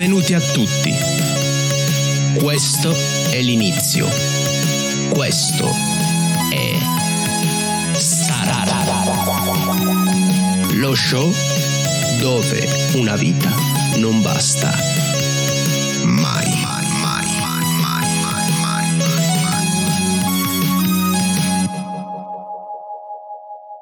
[0.00, 0.94] Benvenuti a tutti.
[2.38, 2.90] Questo
[3.30, 4.08] è l'inizio.
[5.10, 5.68] Questo
[6.50, 6.72] è
[7.92, 8.82] Sarara.
[10.76, 11.30] Lo show
[12.18, 13.50] dove una vita
[13.96, 14.70] non basta.
[16.04, 16.48] Mai.
[16.62, 19.06] mai, mai, mai mai, mai, mai, mai.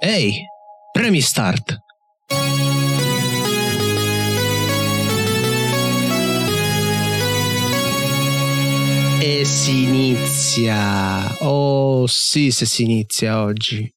[0.01, 0.45] Ehi,
[0.91, 1.87] premi start.
[9.45, 11.37] Si inizia.
[11.41, 13.93] Oh sì, se si inizia oggi.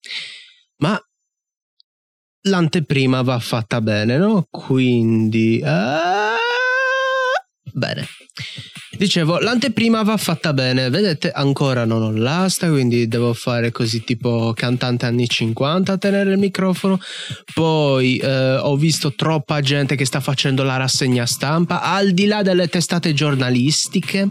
[0.78, 1.00] Ma
[2.42, 4.46] l'anteprima va fatta bene, no?
[4.50, 5.62] Quindi...
[5.64, 6.31] ah,
[7.74, 8.08] bene.
[8.98, 10.90] Dicevo, l'anteprima va fatta bene.
[10.90, 16.32] Vedete, ancora non ho l'asta, quindi devo fare così tipo cantante anni 50 a tenere
[16.32, 17.00] il microfono.
[17.54, 22.42] Poi eh, ho visto troppa gente che sta facendo la rassegna stampa, al di là
[22.42, 24.30] delle testate giornalistiche.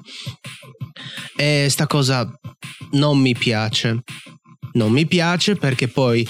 [1.37, 2.31] E sta cosa
[2.93, 4.03] non mi piace.
[4.73, 6.27] Non mi piace perché poi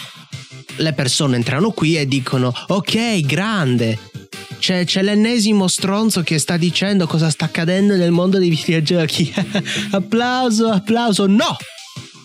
[0.76, 4.09] le persone entrano qui e dicono ok, grande.
[4.58, 9.32] C'è, c'è l'ennesimo stronzo che sta dicendo cosa sta accadendo nel mondo dei videogiochi.
[9.92, 11.26] applauso, applauso.
[11.26, 11.56] No!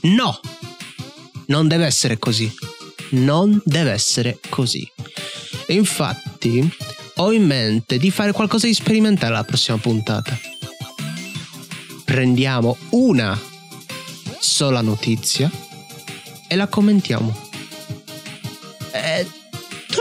[0.02, 0.40] No!
[1.48, 2.52] Non deve essere così.
[3.10, 4.90] Non deve essere così.
[5.68, 6.70] E infatti
[7.16, 10.38] ho in mente di fare qualcosa di sperimentale la prossima puntata.
[12.04, 13.40] Prendiamo una
[14.40, 15.50] sola notizia
[16.48, 17.45] e la commentiamo.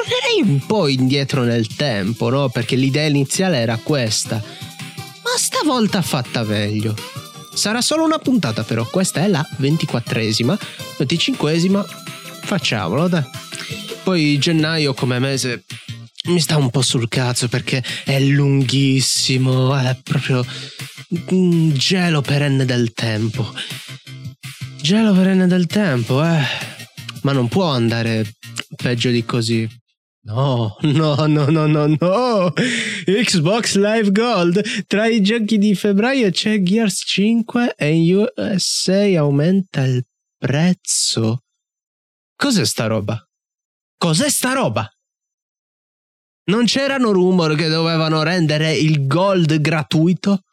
[0.06, 2.50] Tornerei un po' indietro nel tempo, no?
[2.50, 4.36] Perché l'idea iniziale era questa.
[4.36, 6.94] Ma stavolta fatta meglio.
[7.54, 10.58] Sarà solo una puntata però, questa è la 24esima,
[10.98, 11.82] 25esima,
[12.42, 13.24] facciamolo dai.
[14.02, 15.64] Poi gennaio come mese
[16.24, 20.44] mi sta un po' sul cazzo perché è lunghissimo, è proprio
[21.28, 23.50] un gelo perenne del tempo.
[24.82, 26.42] Gelo perenne del tempo, eh.
[27.22, 28.34] Ma non può andare
[28.76, 29.82] peggio di così.
[30.26, 32.52] No, no, no, no, no, no.
[33.04, 34.86] Xbox Live Gold.
[34.86, 40.02] Tra i giochi di febbraio c'è Gears 5 e in USA aumenta il
[40.38, 41.42] prezzo.
[42.36, 43.22] Cos'è sta roba?
[43.98, 44.88] Cos'è sta roba?
[46.46, 50.44] Non c'erano rumor che dovevano rendere il gold gratuito?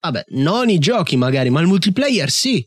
[0.00, 2.66] Vabbè, non i giochi magari, ma il multiplayer sì.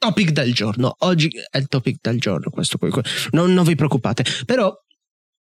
[0.00, 0.94] Topic del giorno.
[1.00, 2.90] Oggi è il topic del giorno, questo qui.
[3.32, 4.24] Non, non vi preoccupate.
[4.46, 4.74] Però,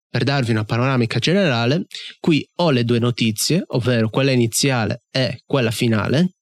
[0.09, 1.85] per darvi una panoramica generale,
[2.19, 6.33] qui ho le due notizie, ovvero quella iniziale e quella finale.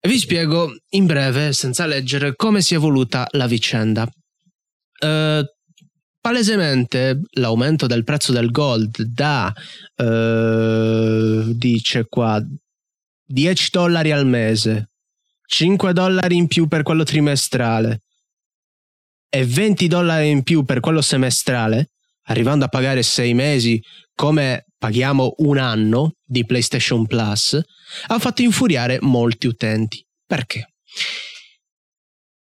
[0.00, 4.02] E vi spiego in breve, senza leggere, come si è evoluta la vicenda.
[4.02, 5.44] Uh,
[6.20, 9.54] palesemente l'aumento del prezzo del gold da
[9.96, 12.44] uh, dice qua
[13.24, 14.89] 10 dollari al mese
[15.50, 18.02] 5 dollari in più per quello trimestrale
[19.28, 21.90] e 20 dollari in più per quello semestrale
[22.26, 23.82] arrivando a pagare 6 mesi
[24.14, 27.60] come paghiamo un anno di PlayStation Plus
[28.06, 30.74] ha fatto infuriare molti utenti perché?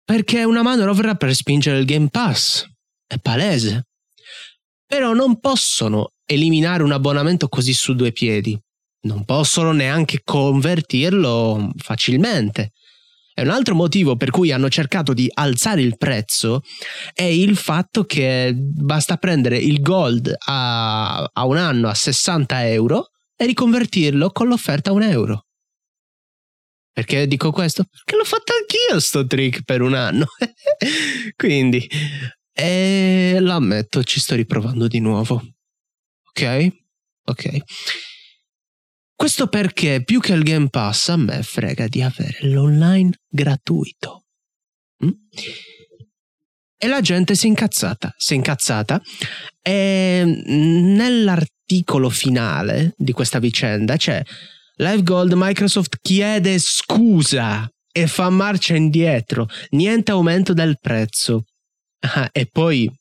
[0.04, 2.68] perché è una manovra per spingere il Game Pass
[3.08, 3.88] è palese.
[4.86, 8.60] Però non possono eliminare un abbonamento così su due piedi.
[9.02, 12.72] Non possono neanche convertirlo facilmente.
[13.34, 16.62] E un altro motivo per cui hanno cercato di alzare il prezzo
[17.14, 23.10] è il fatto che basta prendere il gold a, a un anno a 60 euro
[23.36, 25.46] e riconvertirlo con l'offerta a un euro.
[26.92, 27.86] Perché dico questo?
[27.90, 30.28] Perché l'ho fatto anch'io sto trick per un anno.
[31.36, 31.90] Quindi
[32.56, 35.42] e l'ammetto, ci sto riprovando di nuovo.
[36.30, 36.68] Ok?
[37.26, 37.58] Ok.
[39.24, 44.26] Questo perché più che il Game Pass a me frega di avere l'online gratuito.
[45.06, 45.12] Mm?
[46.78, 49.02] E la gente si è incazzata, si è incazzata
[49.62, 54.22] e nell'articolo finale di questa vicenda c'è
[54.76, 61.46] Live Gold Microsoft chiede scusa e fa marcia indietro, niente aumento del prezzo.
[62.02, 62.92] Ah, e poi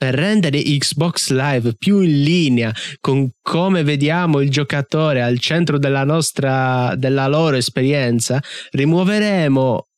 [0.00, 6.04] per rendere Xbox Live più in linea con come vediamo il giocatore al centro della
[6.04, 9.88] nostra della loro esperienza, rimuoveremo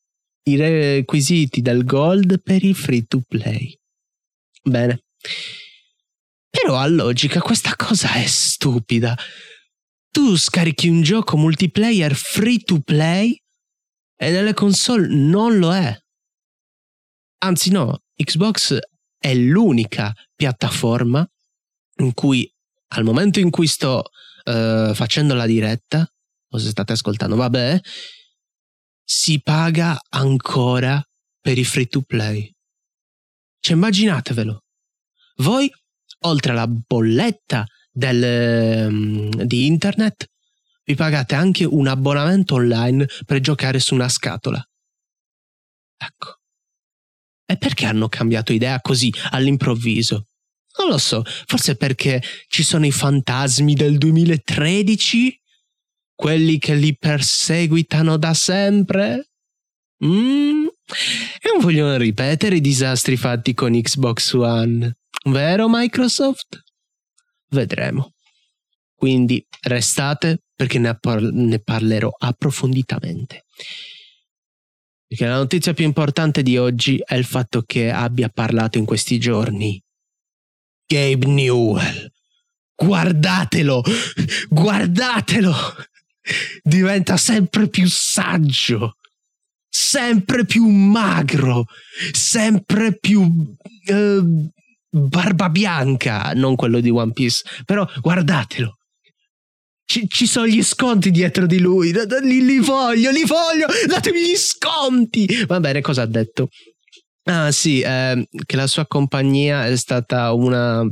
[0.48, 3.78] i requisiti del gold per il free to play.
[4.60, 5.04] Bene.
[6.50, 9.16] Però a logica questa cosa è stupida.
[10.10, 13.40] Tu scarichi un gioco multiplayer free to play
[14.16, 15.96] e nelle console non lo è.
[17.44, 18.80] Anzi no, Xbox
[19.22, 21.24] è l'unica piattaforma
[21.98, 22.52] in cui
[22.94, 24.10] al momento in cui sto
[24.44, 26.04] uh, facendo la diretta,
[26.50, 27.80] o se state ascoltando, vabbè,
[29.04, 31.00] si paga ancora
[31.40, 32.52] per i free to play.
[33.60, 34.64] Cioè, immaginatevelo.
[35.36, 35.70] Voi,
[36.24, 40.26] oltre alla bolletta del, um, di internet,
[40.82, 44.60] vi pagate anche un abbonamento online per giocare su una scatola.
[45.96, 46.41] Ecco.
[47.52, 50.28] E perché hanno cambiato idea così all'improvviso?
[50.78, 55.38] Non lo so, forse perché ci sono i fantasmi del 2013?
[56.14, 59.32] Quelli che li perseguitano da sempre?
[60.02, 60.64] Mm?
[60.64, 64.96] E non vogliono ripetere i disastri fatti con Xbox One,
[65.26, 66.62] vero Microsoft?
[67.50, 68.14] Vedremo.
[68.94, 73.44] Quindi restate perché ne, par- ne parlerò approfonditamente.
[75.12, 79.20] Perché la notizia più importante di oggi è il fatto che abbia parlato in questi
[79.20, 79.78] giorni
[80.86, 82.10] Gabe Newell.
[82.74, 83.82] Guardatelo,
[84.48, 85.54] guardatelo.
[86.62, 88.96] Diventa sempre più saggio,
[89.68, 91.66] sempre più magro,
[92.12, 94.50] sempre più uh,
[94.88, 98.78] barba bianca, non quello di One Piece, però guardatelo.
[99.92, 101.92] Ci, ci, sono gli sconti dietro di lui.
[101.92, 103.66] Li, li, voglio, li voglio.
[103.86, 105.44] Datemi gli sconti.
[105.46, 106.48] Va bene, cosa ha detto?
[107.24, 110.82] Ah, sì, eh, che la sua compagnia è stata una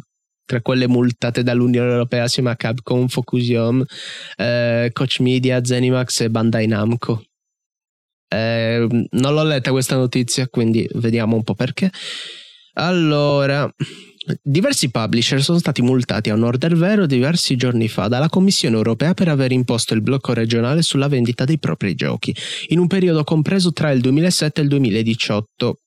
[0.44, 3.82] tra quelle multate dall'Unione Europea assieme a Capcom, Focusium,
[4.36, 7.24] eh, Coach Media, Zenimax e Bandai Namco.
[8.28, 11.90] Eh, non l'ho letta questa notizia, quindi vediamo un po' perché.
[12.74, 13.66] Allora,
[14.42, 19.14] Diversi publisher sono stati multati a onor del vero diversi giorni fa dalla Commissione europea
[19.14, 22.34] per aver imposto il blocco regionale sulla vendita dei propri giochi,
[22.68, 25.80] in un periodo compreso tra il 2007 e il 2018.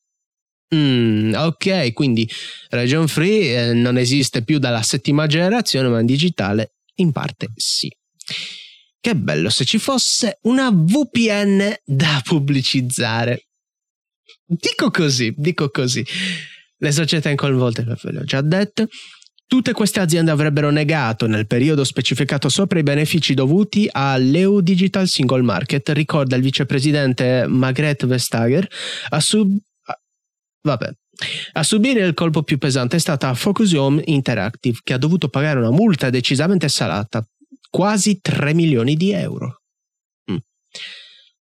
[0.75, 2.29] Mm, ok, quindi
[2.69, 7.89] Region Free eh, non esiste più dalla settima generazione, ma in digitale in parte sì.
[8.99, 13.47] Che bello se ci fosse una VPN da pubblicizzare.
[14.45, 16.03] Dico così, dico così
[16.83, 18.87] le società coinvolte, ve l'ho già detto.
[19.47, 25.43] Tutte queste aziende avrebbero negato nel periodo specificato sopra i benefici dovuti all'EU Digital Single
[25.43, 28.67] Market, ricorda il vicepresidente Margrethe Vestager,
[29.09, 29.55] a, sub...
[30.61, 30.89] Vabbè.
[31.53, 35.59] a subire il colpo più pesante è stata Focus Home Interactive, che ha dovuto pagare
[35.59, 37.25] una multa decisamente salata,
[37.69, 39.61] quasi 3 milioni di euro.
[40.31, 40.37] Mm.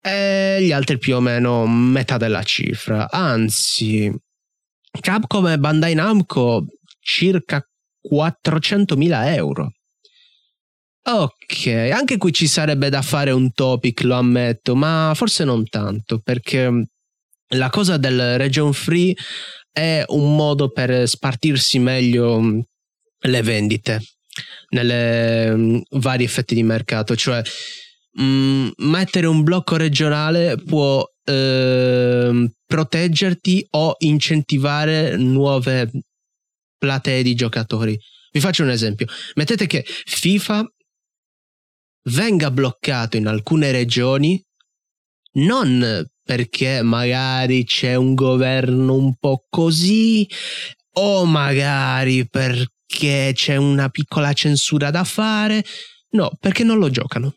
[0.02, 4.10] E gli altri più o meno metà della cifra, anzi
[5.00, 6.66] Capcom e Bandai Namco
[7.00, 7.64] circa
[8.12, 9.72] 400.000 euro.
[11.02, 16.20] Ok, anche qui ci sarebbe da fare un topic, lo ammetto, ma forse non tanto,
[16.20, 16.88] perché
[17.54, 19.16] la cosa del region free
[19.72, 22.60] è un modo per spartirsi meglio mm,
[23.22, 24.02] le vendite
[24.70, 27.42] nelle mm, vari effetti di mercato, cioè
[28.22, 35.92] mm, mettere un blocco regionale può eh, proteggerti o incentivare nuove
[36.78, 37.98] platee di giocatori.
[38.32, 39.08] Vi faccio un esempio.
[39.36, 40.66] Mettete che FIFA
[42.12, 44.42] venga bloccato in alcune regioni
[45.34, 50.28] non perché magari c'è un governo un po' così
[50.94, 55.64] o magari perché c'è una piccola censura da fare,
[56.12, 57.36] no, perché non lo giocano.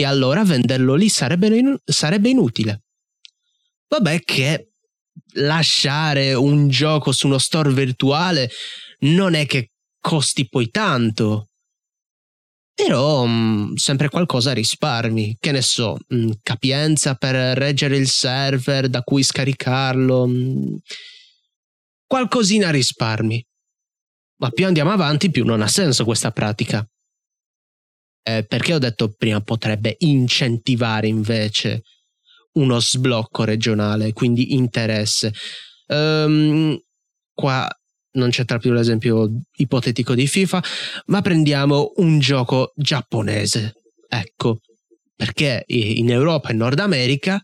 [0.00, 2.84] E allora venderlo lì sarebbe, in- sarebbe inutile.
[3.88, 4.74] Vabbè che
[5.32, 8.48] lasciare un gioco su uno store virtuale
[9.00, 11.48] non è che costi poi tanto.
[12.74, 18.06] Però mh, mm, sempre qualcosa risparmi, che ne so, mh, mm, capienza per reggere il
[18.06, 20.28] server da cui scaricarlo.
[20.28, 20.76] Mh, mm,
[22.06, 23.44] qualcosina risparmi.
[24.36, 26.88] Ma più andiamo avanti, più non ha senso questa pratica.
[28.22, 31.82] Eh, perché ho detto prima potrebbe incentivare invece
[32.52, 35.32] uno sblocco regionale, quindi interesse.
[35.86, 36.78] Um,
[37.32, 37.68] qua
[38.12, 40.62] non c'entra più l'esempio ipotetico di FIFA,
[41.06, 43.74] ma prendiamo un gioco giapponese.
[44.08, 44.58] Ecco,
[45.14, 47.40] perché in Europa e Nord America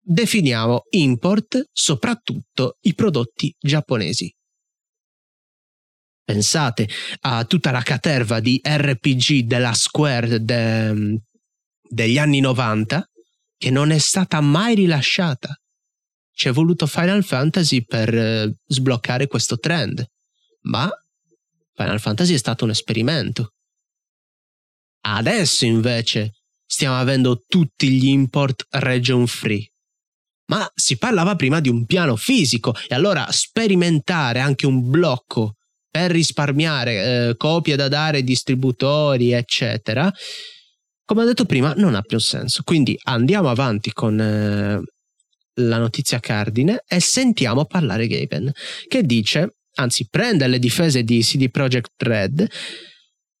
[0.00, 4.32] definiamo import soprattutto i prodotti giapponesi.
[6.24, 6.88] Pensate
[7.20, 11.20] a tutta la caterva di RPG della Square de,
[11.82, 13.06] degli anni 90
[13.58, 15.54] che non è stata mai rilasciata.
[16.32, 20.04] Ci è voluto Final Fantasy per eh, sbloccare questo trend,
[20.62, 20.90] ma
[21.74, 23.52] Final Fantasy è stato un esperimento.
[25.02, 29.68] Adesso invece stiamo avendo tutti gli import region free.
[30.46, 35.56] Ma si parlava prima di un piano fisico e allora sperimentare anche un blocco
[35.94, 40.12] per risparmiare eh, copie da dare ai distributori, eccetera,
[41.04, 42.64] come ho detto prima, non ha più senso.
[42.64, 44.82] Quindi andiamo avanti con eh,
[45.60, 48.50] la notizia cardine e sentiamo parlare Gaben,
[48.88, 52.44] che dice, anzi prende le difese di CD Projekt Red,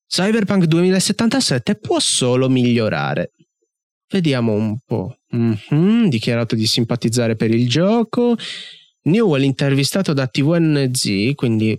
[0.06, 3.32] Cyberpunk 2077 può solo migliorare.
[4.08, 5.16] Vediamo un po'.
[5.34, 8.36] Mm-hmm, dichiarato di simpatizzare per il gioco.
[9.06, 11.76] Newell intervistato da TVNZ, quindi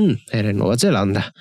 [0.00, 1.32] mm, era in Nuova Zelanda,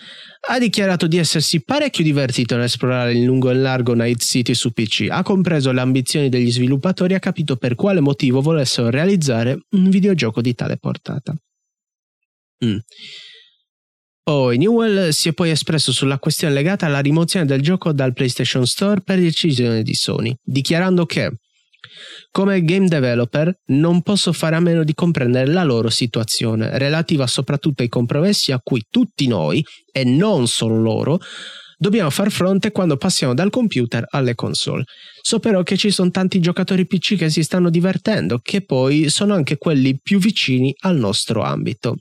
[0.48, 5.08] ha dichiarato di essersi parecchio divertito nell'esplorare il lungo e largo Night City su PC,
[5.10, 9.90] ha compreso le ambizioni degli sviluppatori e ha capito per quale motivo volessero realizzare un
[9.90, 11.36] videogioco di tale portata.
[12.64, 12.78] Mm.
[14.24, 18.66] Poi Newell si è poi espresso sulla questione legata alla rimozione del gioco dal PlayStation
[18.66, 21.32] Store per decisione di Sony, dichiarando che
[22.32, 27.82] come game developer non posso fare a meno di comprendere la loro situazione, relativa soprattutto
[27.82, 31.20] ai compromessi a cui tutti noi, e non solo loro,
[31.78, 34.84] dobbiamo far fronte quando passiamo dal computer alle console.
[35.22, 39.34] So però che ci sono tanti giocatori PC che si stanno divertendo, che poi sono
[39.34, 41.98] anche quelli più vicini al nostro ambito.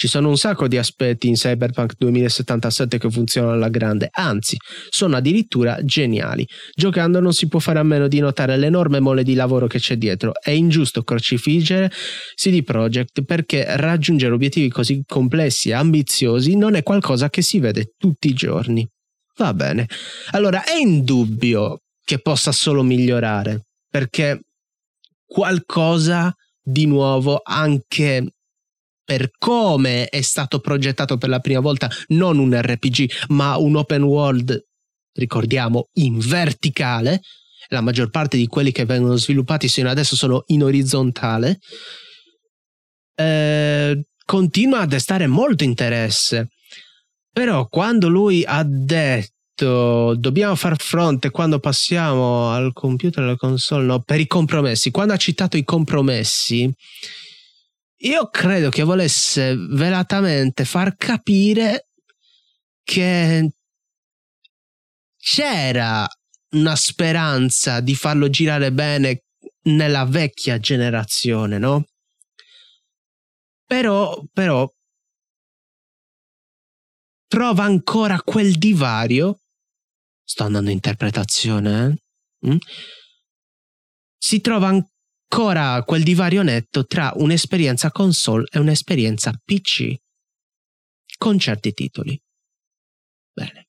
[0.00, 4.56] Ci sono un sacco di aspetti in Cyberpunk 2077 che funzionano alla grande, anzi,
[4.88, 6.48] sono addirittura geniali.
[6.74, 9.96] Giocando non si può fare a meno di notare l'enorme mole di lavoro che c'è
[9.96, 10.32] dietro.
[10.40, 11.90] È ingiusto crocifiggere
[12.34, 17.92] CD Projekt perché raggiungere obiettivi così complessi e ambiziosi non è qualcosa che si vede
[17.98, 18.88] tutti i giorni.
[19.36, 19.86] Va bene.
[20.30, 24.40] Allora, è indubbio che possa solo migliorare, perché
[25.26, 28.32] qualcosa di nuovo anche
[29.10, 34.04] per come è stato progettato per la prima volta non un RPG ma un open
[34.04, 34.56] world,
[35.14, 37.20] ricordiamo, in verticale.
[37.70, 41.58] La maggior parte di quelli che vengono sviluppati sino adesso sono in orizzontale.
[43.16, 46.50] Eh, continua a destare molto interesse.
[47.32, 54.02] Però quando lui ha detto dobbiamo far fronte quando passiamo al computer, alla console, no,
[54.02, 56.72] per i compromessi, quando ha citato i compromessi,
[58.02, 61.88] io credo che volesse velatamente far capire
[62.82, 63.50] che
[65.16, 66.08] c'era
[66.52, 69.24] una speranza di farlo girare bene
[69.64, 71.84] nella vecchia generazione, no?
[73.66, 74.68] Però, però
[77.26, 79.42] trova ancora quel divario.
[80.24, 82.00] Sto andando in interpretazione,
[82.42, 82.48] eh?
[82.48, 82.56] Mm?
[84.16, 84.88] Si trova ancora
[85.32, 89.94] ancora quel divario netto tra un'esperienza console e un'esperienza PC
[91.16, 92.20] con certi titoli.
[93.32, 93.68] Bene.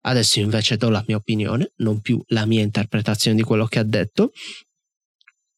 [0.00, 3.84] Adesso invece do la mia opinione, non più la mia interpretazione di quello che ha
[3.84, 4.32] detto.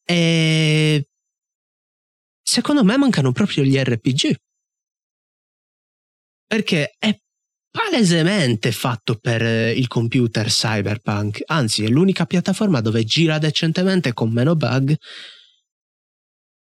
[0.03, 1.07] E
[2.43, 4.35] secondo me mancano proprio gli RPG.
[6.45, 7.17] Perché è
[7.71, 14.31] palesemente fatto per eh, il computer Cyberpunk, anzi è l'unica piattaforma dove gira decentemente con
[14.31, 14.95] meno bug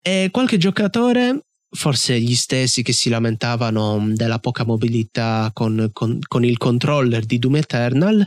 [0.02, 6.44] e qualche giocatore, forse gli stessi che si lamentavano della poca mobilità con, con, con
[6.44, 8.24] il controller di Doom Eternal,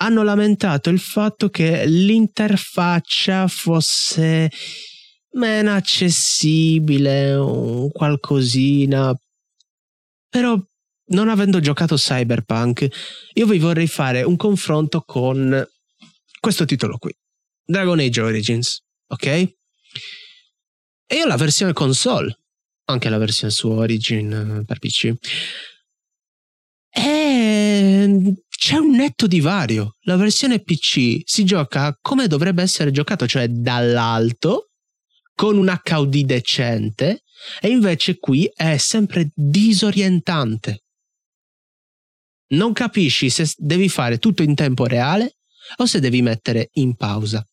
[0.00, 4.50] hanno lamentato il fatto che l'interfaccia fosse
[5.32, 9.14] meno accessibile, un qualcosina.
[10.30, 10.58] Però
[11.08, 12.88] non avendo giocato Cyberpunk,
[13.34, 15.66] io vi vorrei fare un confronto con
[16.40, 17.14] questo titolo qui,
[17.64, 19.26] Dragon Age Origins, ok?
[21.10, 22.36] E io la versione console,
[22.84, 25.12] anche la versione su Origin eh, per PC.
[26.90, 29.96] E c'è un netto divario.
[30.02, 34.70] La versione PC si gioca come dovrebbe essere giocato, cioè dall'alto,
[35.34, 37.22] con un HUD decente,
[37.60, 40.82] e invece qui è sempre disorientante
[42.48, 45.38] non capisci se devi fare tutto in tempo reale
[45.76, 47.44] o se devi mettere in pausa.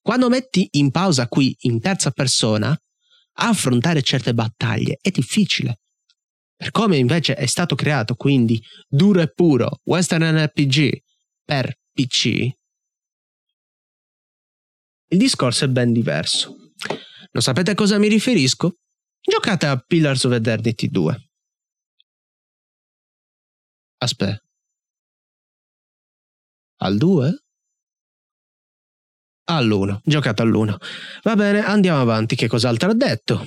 [0.00, 2.76] Quando metti in pausa qui in terza persona,
[3.40, 5.80] affrontare certe battaglie è difficile.
[6.56, 11.02] Per come invece è stato creato, quindi duro e puro Western RPG
[11.44, 12.56] per PC,
[15.10, 16.54] il discorso è ben diverso.
[17.32, 18.76] Non sapete a cosa mi riferisco?
[19.20, 21.27] Giocate a Pillars of Eternity 2.
[23.98, 24.42] Aspetta.
[26.80, 27.42] Al 2?
[29.50, 30.00] All'1.
[30.04, 30.76] Giocato all'1.
[31.22, 32.36] Va bene, andiamo avanti.
[32.36, 33.46] Che cos'altro ha detto?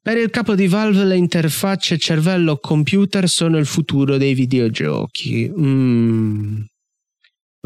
[0.00, 5.50] Per il capo di Valve le interfacce cervello-computer sono il futuro dei videogiochi.
[5.50, 6.62] Mm.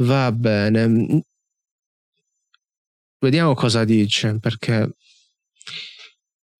[0.00, 1.22] Va bene.
[3.18, 4.96] Vediamo cosa dice, perché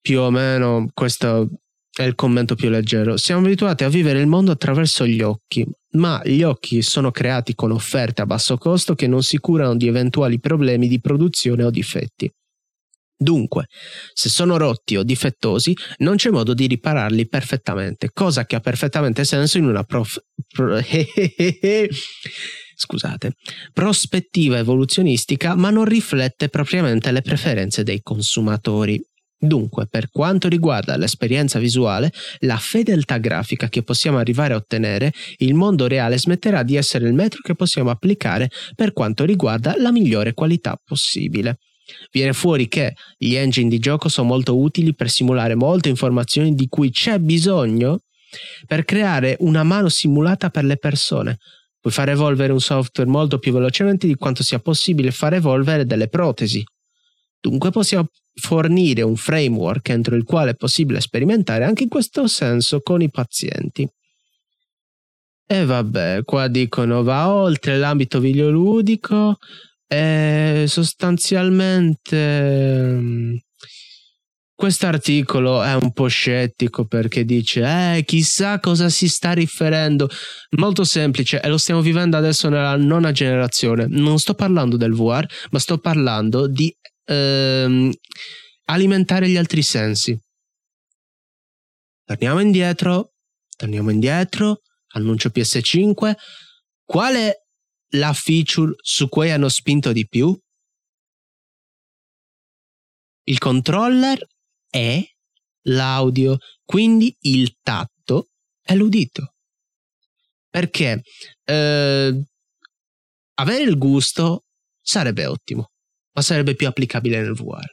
[0.01, 1.49] più o meno questo
[1.95, 3.17] è il commento più leggero.
[3.17, 7.71] Siamo abituati a vivere il mondo attraverso gli occhi, ma gli occhi sono creati con
[7.71, 12.31] offerte a basso costo che non si curano di eventuali problemi di produzione o difetti.
[13.23, 13.67] Dunque,
[14.13, 19.25] se sono rotti o difettosi, non c'è modo di ripararli perfettamente, cosa che ha perfettamente
[19.25, 20.19] senso in una prof...
[20.49, 20.81] Pro...
[22.75, 23.35] Scusate,
[23.73, 29.01] prospettiva evoluzionistica, ma non riflette propriamente le preferenze dei consumatori.
[29.45, 35.55] Dunque, per quanto riguarda l'esperienza visuale, la fedeltà grafica che possiamo arrivare a ottenere, il
[35.55, 40.33] mondo reale smetterà di essere il metro che possiamo applicare per quanto riguarda la migliore
[40.33, 41.59] qualità possibile.
[42.13, 46.69] Viene fuori che gli engine di gioco sono molto utili per simulare molte informazioni di
[46.69, 47.99] cui c'è bisogno
[48.65, 51.39] per creare una mano simulata per le persone.
[51.81, 56.07] Puoi far evolvere un software molto più velocemente di quanto sia possibile far evolvere delle
[56.07, 56.65] protesi.
[57.41, 62.81] Dunque possiamo fornire un framework entro il quale è possibile sperimentare anche in questo senso
[62.81, 63.89] con i pazienti.
[65.47, 69.37] E vabbè, qua dicono va oltre l'ambito videoludico
[69.87, 72.17] e sostanzialmente
[72.95, 73.35] mm,
[74.55, 80.09] quest'articolo è un po' scettico perché dice eh chissà cosa si sta riferendo
[80.57, 85.27] molto semplice e lo stiamo vivendo adesso nella nona generazione non sto parlando del VR
[85.51, 87.93] ma sto parlando di ehm,
[88.67, 90.19] alimentare gli altri sensi.
[92.05, 93.15] Torniamo indietro,
[93.57, 94.63] torniamo indietro,
[94.95, 96.15] annuncio PS5.
[96.85, 97.35] Qual è
[97.95, 100.37] la feature su cui hanno spinto di più?
[103.25, 104.27] Il controller
[104.69, 105.01] è
[105.67, 108.31] l'audio, quindi il tatto
[108.61, 109.35] è l'udito.
[110.49, 111.03] Perché
[111.45, 112.23] eh,
[113.35, 114.45] avere il gusto
[114.81, 115.72] sarebbe ottimo
[116.13, 117.67] ma sarebbe più applicabile nel VR.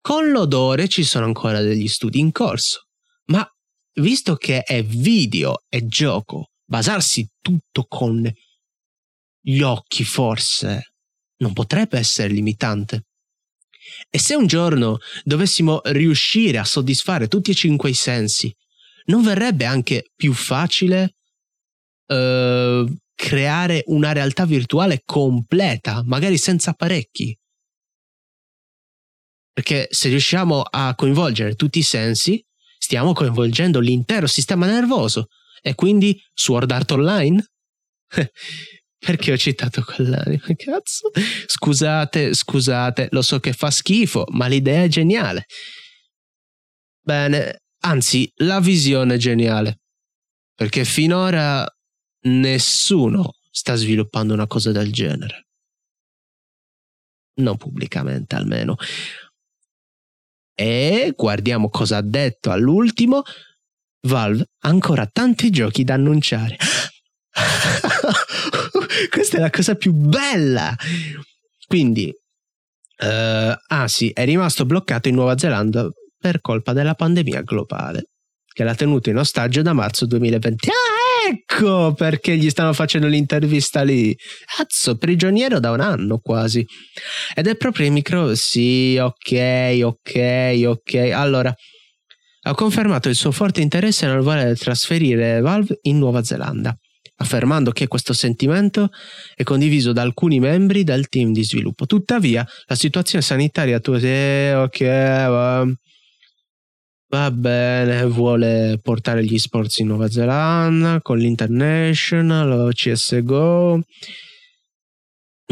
[0.00, 2.86] Con l'odore ci sono ancora degli studi in corso,
[3.26, 3.46] ma
[3.94, 8.30] visto che è video e gioco, basarsi tutto con
[9.40, 10.92] gli occhi forse
[11.38, 13.04] non potrebbe essere limitante.
[14.10, 18.54] E se un giorno dovessimo riuscire a soddisfare tutti e cinque i sensi,
[19.06, 21.14] non verrebbe anche più facile
[22.06, 22.84] uh,
[23.18, 27.36] creare una realtà virtuale completa, magari senza apparecchi.
[29.52, 32.40] Perché se riusciamo a coinvolgere tutti i sensi,
[32.78, 35.26] stiamo coinvolgendo l'intero sistema nervoso.
[35.60, 37.44] E quindi Sword Art Online?
[38.98, 40.40] Perché ho citato quell'anime?
[40.54, 41.10] Cazzo?
[41.46, 45.46] Scusate, scusate, lo so che fa schifo, ma l'idea è geniale.
[47.00, 49.80] Bene, anzi, la visione è geniale.
[50.54, 51.68] Perché finora
[52.28, 55.46] nessuno sta sviluppando una cosa del genere.
[57.40, 58.76] Non pubblicamente almeno.
[60.54, 63.22] E guardiamo cosa ha detto all'ultimo.
[64.02, 66.56] Valve ha ancora tanti giochi da annunciare.
[69.10, 70.74] Questa è la cosa più bella.
[71.66, 75.88] Quindi, uh, ah sì, è rimasto bloccato in Nuova Zelanda
[76.18, 78.08] per colpa della pandemia globale,
[78.52, 80.68] che l'ha tenuto in ostaggio da marzo 2020.
[80.70, 81.07] Ah!
[81.30, 84.16] Ecco perché gli stanno facendo l'intervista lì.
[84.56, 86.64] Cazzo, prigioniero da un anno quasi.
[87.34, 88.34] Ed è proprio il micro.
[88.34, 90.94] Sì, ok, ok, ok.
[91.12, 91.52] Allora,
[92.42, 96.74] ha confermato il suo forte interesse nel voler trasferire Valve in Nuova Zelanda,
[97.16, 98.88] affermando che questo sentimento
[99.34, 101.84] è condiviso da alcuni membri del team di sviluppo.
[101.84, 105.66] Tuttavia, la situazione sanitaria, tu, eh, ok, va
[107.10, 113.82] Va bene, vuole portare gli sports in Nuova Zelanda con l'International CSGO.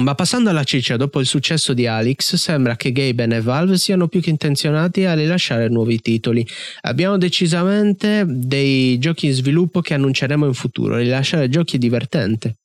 [0.02, 4.08] Ma passando alla ciccia, dopo il successo di Alex, sembra che Gaben e Valve siano
[4.08, 6.46] più che intenzionati a rilasciare nuovi titoli.
[6.82, 10.98] Abbiamo decisamente dei giochi in sviluppo che annunceremo in futuro.
[10.98, 12.56] Rilasciare giochi è divertente.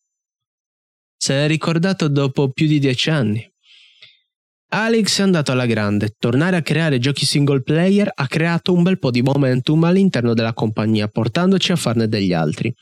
[1.15, 3.50] Se ne è ricordato dopo più di dieci anni.
[4.73, 8.99] Alex è andato alla grande, tornare a creare giochi single player ha creato un bel
[8.99, 12.73] po' di momentum all'interno della compagnia, portandoci a farne degli altri.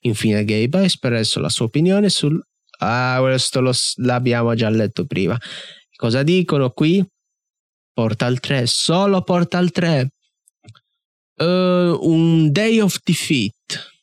[0.00, 2.40] Infine Gabe ha espresso la sua opinione sul...
[2.78, 5.38] Ah, questo lo, l'abbiamo già letto prima.
[5.94, 7.04] Cosa dicono qui?
[7.92, 10.08] Portal 3, solo Portal 3.
[11.38, 13.94] Uh, un Day of Defeat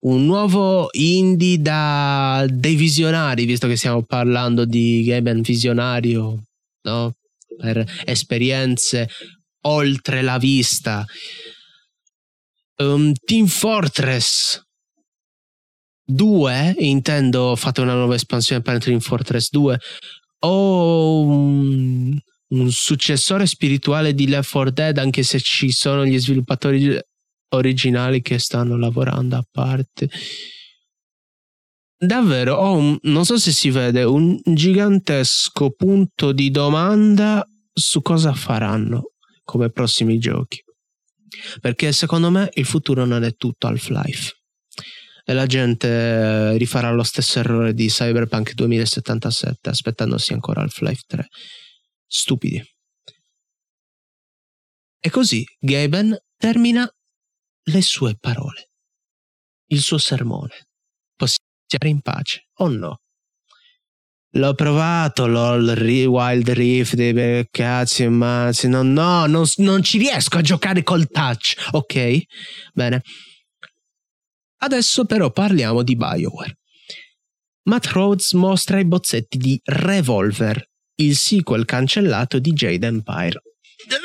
[0.00, 6.44] un nuovo indie da, dei visionari, visto che stiamo parlando di game visionario,
[6.82, 7.14] no?
[7.56, 9.08] per esperienze
[9.62, 11.04] oltre la vista.
[12.76, 14.62] Um, Team Fortress
[16.04, 19.78] 2, intendo fate una nuova espansione per Team Fortress 2,
[20.40, 22.16] o um,
[22.50, 26.98] un successore spirituale di Left 4 Dead, anche se ci sono gli sviluppatori
[27.50, 30.08] originali che stanno lavorando a parte.
[32.00, 38.32] Davvero, ho un, non so se si vede, un gigantesco punto di domanda su cosa
[38.34, 40.62] faranno come prossimi giochi.
[41.60, 44.32] Perché secondo me il futuro non è tutto Half-Life.
[45.24, 51.26] E la gente rifarà lo stesso errore di Cyberpunk 2077 aspettandosi ancora Half-Life 3.
[52.06, 52.62] Stupidi.
[55.00, 56.90] E così Gaben termina
[57.68, 58.70] le sue parole,
[59.66, 60.68] il suo sermone.
[61.16, 63.00] Possiamo stare in pace o no?
[64.32, 68.68] L'ho provato, LOL, Wild Rift, cazzi e mazzi.
[68.68, 71.54] No, no, non, non ci riesco a giocare col touch.
[71.72, 72.22] Ok?
[72.74, 73.02] Bene.
[74.58, 76.58] Adesso però parliamo di BioWare.
[77.64, 80.62] Matt Rhodes mostra i bozzetti di Revolver,
[80.96, 83.40] il sequel cancellato di Jade Empire.
[83.86, 83.96] Da,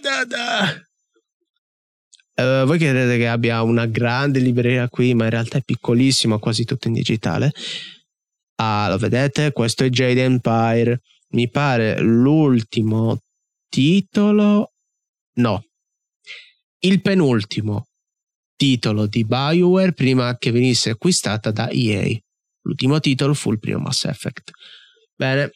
[0.00, 0.87] da, da,
[2.38, 6.64] Uh, voi credete che abbia una grande libreria qui, ma in realtà è piccolissima, quasi
[6.64, 7.52] tutta in digitale.
[8.60, 9.50] Ah, lo vedete?
[9.50, 11.00] Questo è Jade Empire.
[11.30, 13.18] Mi pare l'ultimo
[13.68, 14.72] titolo.
[15.38, 15.64] No.
[16.78, 17.88] Il penultimo
[18.54, 22.16] titolo di BioWare prima che venisse acquistata da EA.
[22.62, 24.52] L'ultimo titolo fu il primo Mass Effect.
[25.16, 25.50] Bene,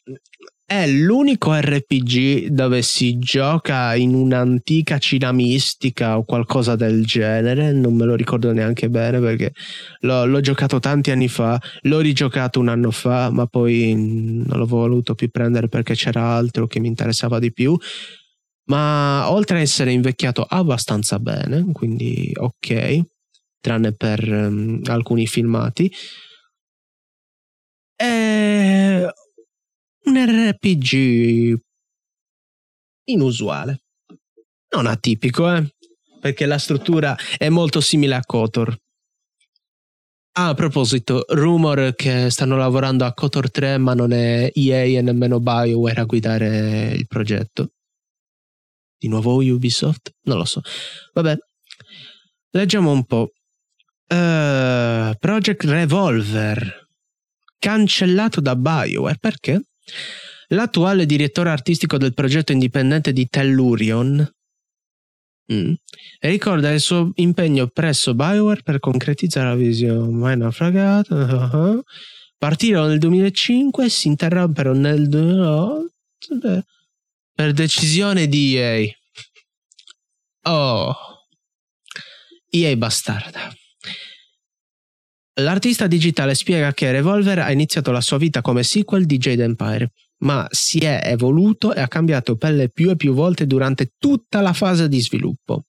[0.64, 7.94] è l'unico RPG dove si gioca in un'antica Cina mistica o qualcosa del genere, non
[7.94, 9.52] me lo ricordo neanche bene perché
[10.00, 14.66] l'ho, l'ho giocato tanti anni fa, l'ho rigiocato un anno fa, ma poi non l'ho
[14.66, 17.76] voluto più prendere perché c'era altro che mi interessava di più.
[18.64, 23.00] Ma oltre a essere invecchiato abbastanza bene, quindi ok,
[23.60, 25.92] tranne per um, alcuni filmati,
[27.94, 28.81] è
[30.04, 31.60] un RPG
[33.04, 33.82] inusuale.
[34.74, 35.74] Non atipico, eh?
[36.20, 38.76] Perché la struttura è molto simile a Kotor.
[40.34, 45.02] Ah, a proposito, rumor che stanno lavorando a Kotor 3, ma non è EA e
[45.02, 47.72] nemmeno BioWare a guidare il progetto.
[48.96, 50.14] Di nuovo Ubisoft?
[50.22, 50.62] Non lo so.
[51.12, 51.36] Vabbè,
[52.52, 53.32] leggiamo un po'.
[54.08, 56.88] Uh, Project Revolver,
[57.58, 59.60] cancellato da BioWare, perché?
[60.48, 64.34] L'attuale direttore artistico del progetto indipendente di Tellurion
[65.52, 65.72] mm,
[66.20, 71.14] ricorda il suo impegno presso Bioware per concretizzare la visione mai naufragata.
[71.14, 71.82] Uh-huh.
[72.36, 76.64] Partirono nel 2005 e si interrompero nel 2008
[77.34, 78.92] per decisione di EA.
[80.44, 80.94] Oh,
[82.50, 83.52] EA bastarda.
[85.40, 89.92] L'artista digitale spiega che Revolver ha iniziato la sua vita come sequel di Jade Empire,
[90.18, 94.52] ma si è evoluto e ha cambiato pelle più e più volte durante tutta la
[94.52, 95.64] fase di sviluppo.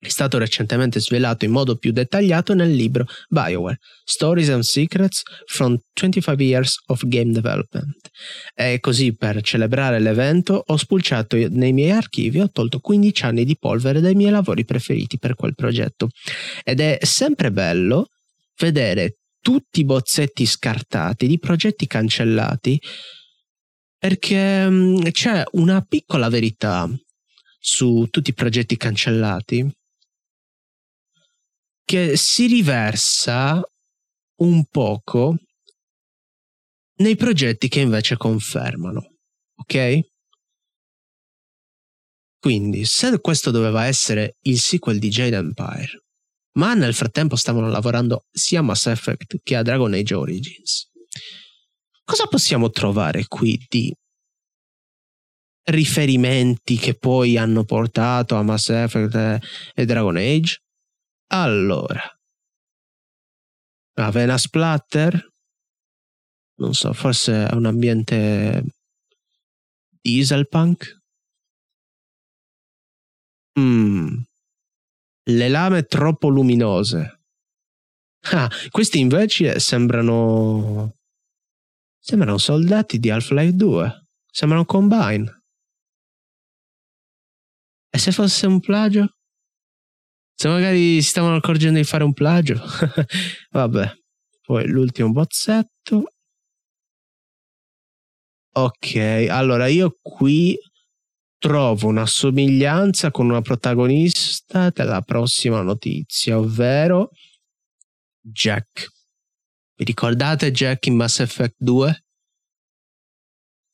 [0.00, 5.76] È stato recentemente svelato in modo più dettagliato nel libro BioWare Stories and Secrets from
[5.92, 7.96] 25 Years of Game Development.
[8.54, 13.44] E così per celebrare l'evento ho spulciato nei miei archivi e ho tolto 15 anni
[13.44, 16.10] di polvere dai miei lavori preferiti per quel progetto.
[16.62, 18.06] Ed è sempre bello
[18.58, 22.80] vedere tutti i bozzetti scartati di progetti cancellati
[23.96, 26.88] perché mm, c'è una piccola verità
[27.58, 29.70] su tutti i progetti cancellati
[31.84, 33.60] che si riversa
[34.40, 35.36] un poco
[36.96, 39.16] nei progetti che invece confermano,
[39.56, 40.00] ok?
[42.38, 46.02] Quindi, se questo doveva essere il sequel di Jade Empire,
[46.52, 50.90] ma nel frattempo stavano lavorando sia a Mass Effect che a Dragon Age Origins.
[52.04, 53.94] Cosa possiamo trovare qui di
[55.68, 59.38] riferimenti che poi hanno portato a Mass Effect
[59.74, 60.62] e Dragon Age?
[61.30, 62.02] Allora,
[64.00, 65.32] Avena Splatter?
[66.60, 68.64] Non so, forse è un ambiente
[70.00, 71.00] dieselpunk?
[73.58, 74.22] Mm,
[75.28, 77.20] le lame troppo luminose.
[78.32, 80.96] Ah, questi invece sembrano.
[81.98, 84.06] sembrano soldati di Half-Life 2.
[84.30, 85.42] Sembrano Combine.
[87.90, 89.14] E se fosse un plagio?
[90.34, 92.60] Se magari si stavano accorgendo di fare un plagio?
[93.50, 93.92] Vabbè.
[94.42, 96.12] Poi l'ultimo bozzetto.
[98.54, 100.56] Ok, allora io qui
[101.38, 107.10] trovo una somiglianza con una protagonista della prossima notizia, ovvero
[108.20, 108.88] Jack.
[109.76, 112.04] Vi ricordate Jack in Mass Effect 2?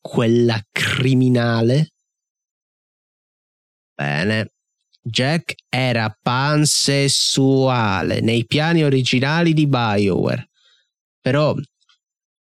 [0.01, 1.95] Quella criminale
[3.95, 4.51] Bene.
[5.01, 10.51] Jack era pansessuale nei piani originali di BioWare.
[11.21, 11.55] Però,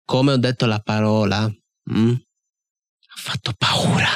[0.04, 1.52] come ho detto la parola,
[1.90, 4.08] hm, ha fatto paura.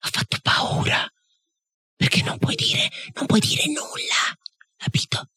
[0.00, 1.06] Ha fatto paura.
[1.96, 4.36] Perché non puoi dire, non puoi dire nulla.
[4.76, 5.30] Capito?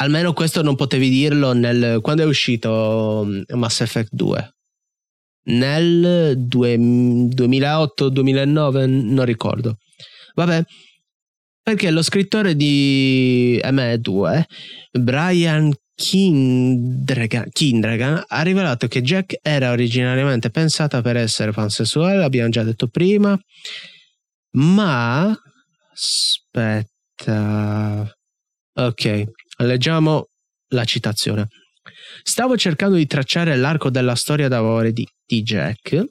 [0.00, 4.52] Almeno questo non potevi dirlo nel, quando è uscito mm, Mass Effect 2.
[5.48, 9.78] Nel 2008-2009, non ricordo.
[10.34, 10.62] Vabbè,
[11.62, 14.42] perché lo scrittore di M2,
[14.92, 22.62] Brian Kindragan, Kindragan, ha rivelato che Jack era originariamente pensata per essere pansessuale, l'abbiamo già
[22.62, 23.36] detto prima,
[24.52, 25.36] ma
[25.92, 27.36] aspetta.
[28.74, 29.24] Ok,
[29.56, 30.28] leggiamo
[30.68, 31.48] la citazione.
[32.22, 36.04] Stavo cercando di tracciare l'arco della storia d'amore di, di Jack.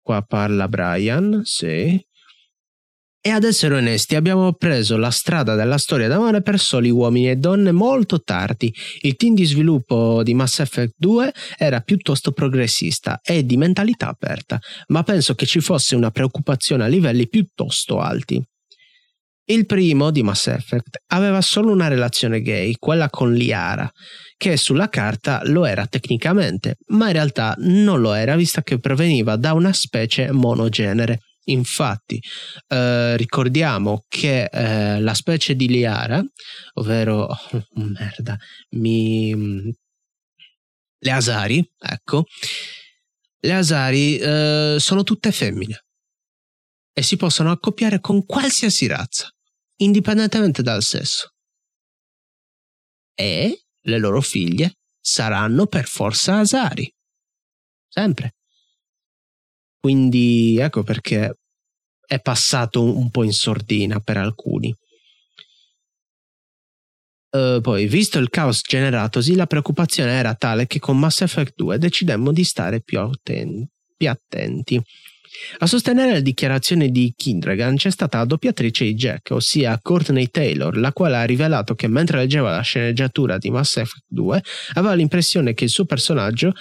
[0.00, 2.00] Qua parla Brian, sì.
[3.24, 7.36] E ad essere onesti, abbiamo preso la strada della storia d'amore per soli uomini e
[7.36, 8.74] donne molto tardi.
[9.02, 14.58] Il team di sviluppo di Mass Effect 2 era piuttosto progressista e di mentalità aperta,
[14.88, 18.44] ma penso che ci fosse una preoccupazione a livelli piuttosto alti.
[19.44, 23.88] Il primo di Mass Effect aveva solo una relazione gay, quella con Liara,
[24.36, 29.36] che sulla carta lo era tecnicamente, ma in realtà non lo era vista che proveniva
[29.36, 32.22] da una specie monogenere Infatti,
[32.68, 36.22] eh, ricordiamo che eh, la specie di liara,
[36.74, 37.38] ovvero oh,
[37.74, 38.38] merda,
[38.70, 39.74] mi,
[40.98, 42.26] le asari, ecco,
[43.40, 45.84] le asari eh, sono tutte femmine
[46.92, 49.28] e si possono accoppiare con qualsiasi razza,
[49.76, 51.32] indipendentemente dal sesso.
[53.14, 56.92] E le loro figlie saranno per forza asari.
[57.88, 58.36] Sempre.
[59.82, 61.38] Quindi ecco perché
[62.06, 64.72] è passato un po' in sordina per alcuni.
[67.30, 71.78] Uh, poi, visto il caos generatosi, la preoccupazione era tale che con Mass Effect 2
[71.78, 73.66] decidemmo di stare più, atten-
[73.96, 74.80] più attenti.
[75.58, 80.76] A sostenere le dichiarazioni di Kindragan c'è stata la doppiatrice di Jack, ossia Courtney Taylor,
[80.76, 84.42] la quale ha rivelato che mentre leggeva la sceneggiatura di Mass Effect 2
[84.74, 86.52] aveva l'impressione che il suo personaggio,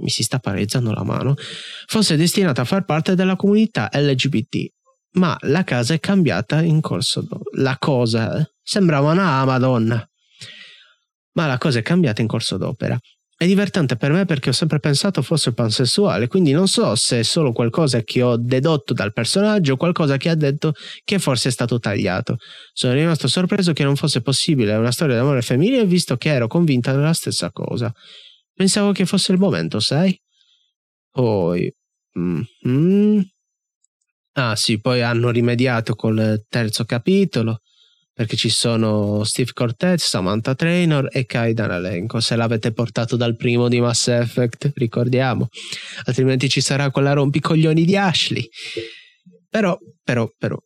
[0.00, 1.34] mi si sta paralizzando la mano,
[1.86, 4.72] fosse destinato a far parte della comunità LGBT.
[5.12, 7.62] Ma la casa è cambiata in corso d'opera.
[7.62, 10.06] La cosa eh, sembrava una Madonna.
[11.32, 12.98] Ma la cosa è cambiata in corso d'opera.
[13.38, 17.22] È divertente per me perché ho sempre pensato fosse pansessuale, quindi non so se è
[17.22, 20.72] solo qualcosa che ho dedotto dal personaggio o qualcosa che ha detto
[21.04, 22.38] che forse è stato tagliato.
[22.72, 26.92] Sono rimasto sorpreso che non fosse possibile una storia d'amore femminile visto che ero convinta
[26.92, 27.92] della stessa cosa.
[28.56, 30.18] Pensavo che fosse il momento, sai?
[31.10, 31.70] Poi...
[32.18, 33.20] Mm-hmm.
[34.38, 37.60] Ah sì, poi hanno rimediato col terzo capitolo
[38.16, 42.20] perché ci sono Steve Cortez, Samantha Trainor e Kaidan Alenko.
[42.20, 45.48] Se l'avete portato dal primo di Mass Effect, ricordiamo,
[46.04, 48.48] altrimenti ci sarà quella rompicoglioni di Ashley.
[49.50, 50.56] Però, però, però.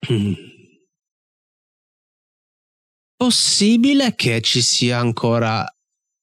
[3.16, 5.64] Possibile che ci sia ancora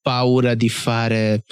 [0.04, 1.44] paura di fare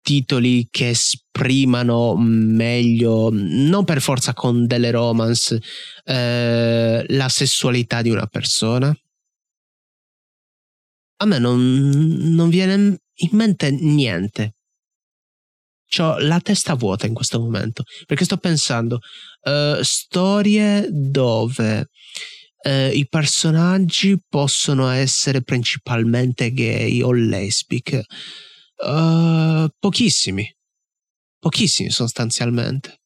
[0.00, 5.60] titoli che esprimano meglio, non per forza con delle romance,
[6.04, 8.94] eh, la sessualità di una persona?
[11.16, 11.60] A me non,
[12.34, 12.74] non viene
[13.14, 14.54] in mente niente.
[15.98, 19.00] Ho la testa vuota in questo momento perché sto pensando
[19.42, 21.90] uh, storie dove
[22.64, 28.04] uh, i personaggi possono essere principalmente gay o lesbiche
[28.82, 30.44] Uh, pochissimi.
[31.38, 33.00] Pochissimi sostanzialmente.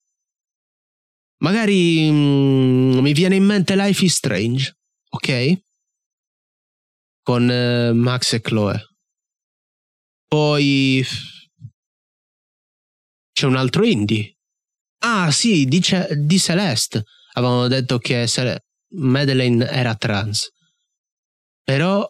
[1.43, 4.75] Magari mm, mi viene in mente Life is Strange,
[5.11, 5.61] ok?
[7.23, 8.87] Con uh, Max e Chloe.
[10.27, 11.05] Poi
[13.33, 14.39] c'è un altro indie.
[15.03, 17.05] Ah, sì, dice, di Celeste.
[17.35, 18.65] Avevano detto che Cele-
[18.97, 20.49] Madeleine era trans.
[21.63, 22.09] Però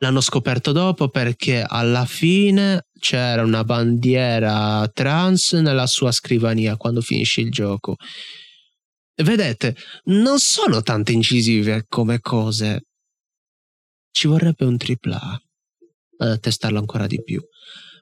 [0.00, 7.40] L'hanno scoperto dopo perché alla fine c'era una bandiera trans nella sua scrivania quando finisce
[7.40, 7.96] il gioco.
[9.16, 12.82] Vedete, non sono tante incisive come cose.
[14.12, 15.40] Ci vorrebbe un AAA
[16.18, 17.42] a testarlo ancora di più,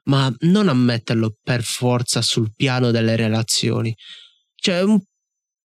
[0.03, 3.95] ma non a metterlo per forza sul piano delle relazioni.
[4.53, 5.01] Cioè, un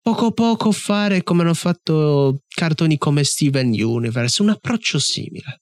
[0.04, 5.60] poco poco fare come hanno fatto cartoni come Steven Universe, un approccio simile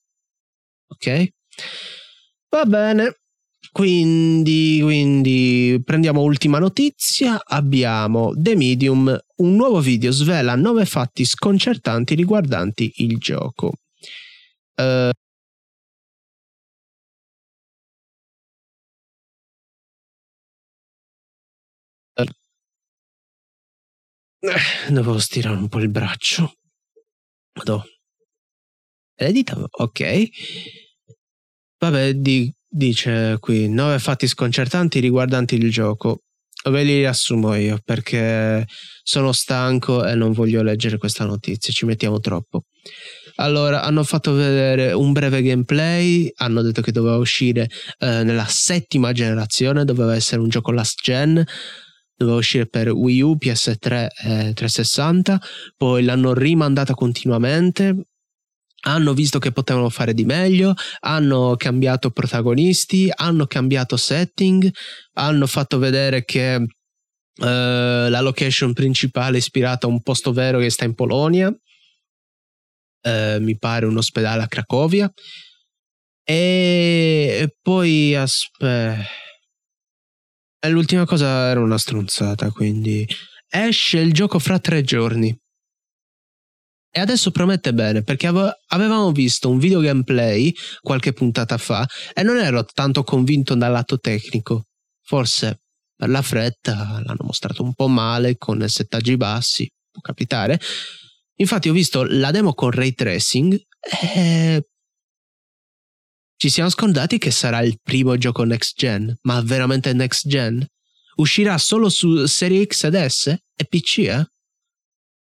[0.92, 1.28] ok?
[2.50, 3.16] Va bene.
[3.72, 7.40] quindi, quindi prendiamo ultima notizia.
[7.42, 13.72] Abbiamo The Medium, un nuovo video svela nove fatti sconcertanti riguardanti il gioco.
[14.76, 15.10] Uh,
[24.88, 26.54] Devo stirare un po' il braccio.
[27.54, 27.80] Madò.
[29.14, 30.28] Edita, ok.
[31.78, 36.22] Vabbè, di, dice qui, nove fatti sconcertanti riguardanti il gioco.
[36.64, 38.66] Ve li riassumo io perché
[39.02, 42.64] sono stanco e non voglio leggere questa notizia, ci mettiamo troppo.
[43.36, 49.12] Allora, hanno fatto vedere un breve gameplay, hanno detto che doveva uscire eh, nella settima
[49.12, 51.44] generazione, doveva essere un gioco last gen,
[52.22, 55.40] doveva uscire per Wii U, PS3 e 360,
[55.76, 58.06] poi l'hanno rimandata continuamente,
[58.84, 64.70] hanno visto che potevano fare di meglio, hanno cambiato protagonisti, hanno cambiato setting,
[65.14, 70.70] hanno fatto vedere che uh, la location principale è ispirata a un posto vero che
[70.70, 75.12] sta in Polonia, uh, mi pare un ospedale a Cracovia,
[76.24, 79.21] e poi aspetta
[80.68, 83.06] l'ultima cosa era una stronzata, quindi
[83.48, 85.36] esce il gioco fra tre giorni.
[86.94, 92.36] E adesso promette bene, perché avevamo visto un video gameplay qualche puntata fa e non
[92.36, 94.64] ero tanto convinto dal lato tecnico.
[95.02, 95.62] Forse
[95.96, 100.60] per la fretta l'hanno mostrato un po' male con settaggi bassi, può capitare.
[101.36, 104.66] Infatti ho visto la demo con ray tracing e
[106.42, 110.66] ci siamo scordati che sarà il primo gioco next gen, ma veramente next gen?
[111.14, 114.26] Uscirà solo su Serie X ed S e PC, eh?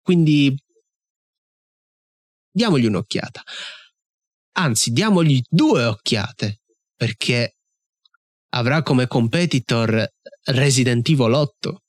[0.02, 0.56] Quindi
[2.50, 3.44] diamogli un'occhiata.
[4.54, 6.62] Anzi, diamogli due occhiate,
[6.96, 7.58] perché
[8.52, 10.08] avrà come competitor
[10.46, 11.82] Resident Evil 8.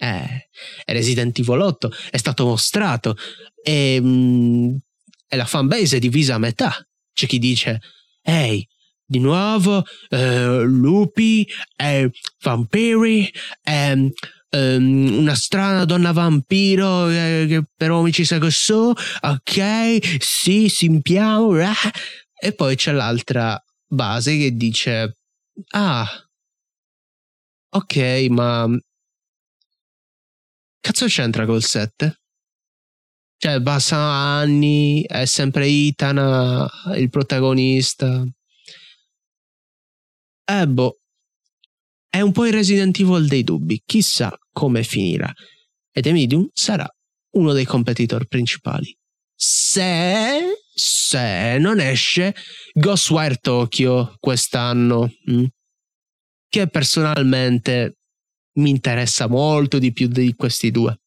[0.00, 0.50] Eh,
[0.84, 3.16] Resident Evil 8 è stato mostrato
[3.54, 4.76] e, mm,
[5.28, 6.86] e la fanbase è divisa a metà.
[7.14, 7.80] C'è chi dice
[8.26, 8.66] Ehi,
[9.04, 12.10] di nuovo eh, lupi, eh,
[12.42, 14.12] vampiri, eh,
[14.50, 21.74] una strana donna vampiro eh, che però mi ci sa so, ok, sì, simpiamo, ah.
[22.34, 25.18] e poi c'è l'altra base che dice,
[25.74, 26.08] ah,
[27.70, 28.66] ok, ma
[30.80, 32.25] cazzo c'entra col 7?
[33.38, 38.24] Cioè, passano anni, è sempre Itana il protagonista.
[40.44, 40.98] Eh, boh.
[42.08, 43.82] È un po' il Resident Evil dei dubbi.
[43.84, 45.32] Chissà come finirà.
[45.92, 46.88] E The Medium sarà
[47.32, 48.96] uno dei competitor principali.
[49.34, 52.34] Se, se non esce
[52.72, 55.12] Ghostwire Tokyo quest'anno?
[55.30, 55.44] Mm,
[56.48, 57.98] che personalmente
[58.54, 60.98] mi interessa molto di più di questi due.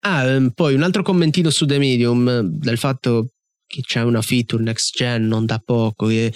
[0.00, 3.32] Ah, ehm, poi un altro commentino su The Medium del fatto
[3.66, 6.32] che c'è una feature next gen non da poco che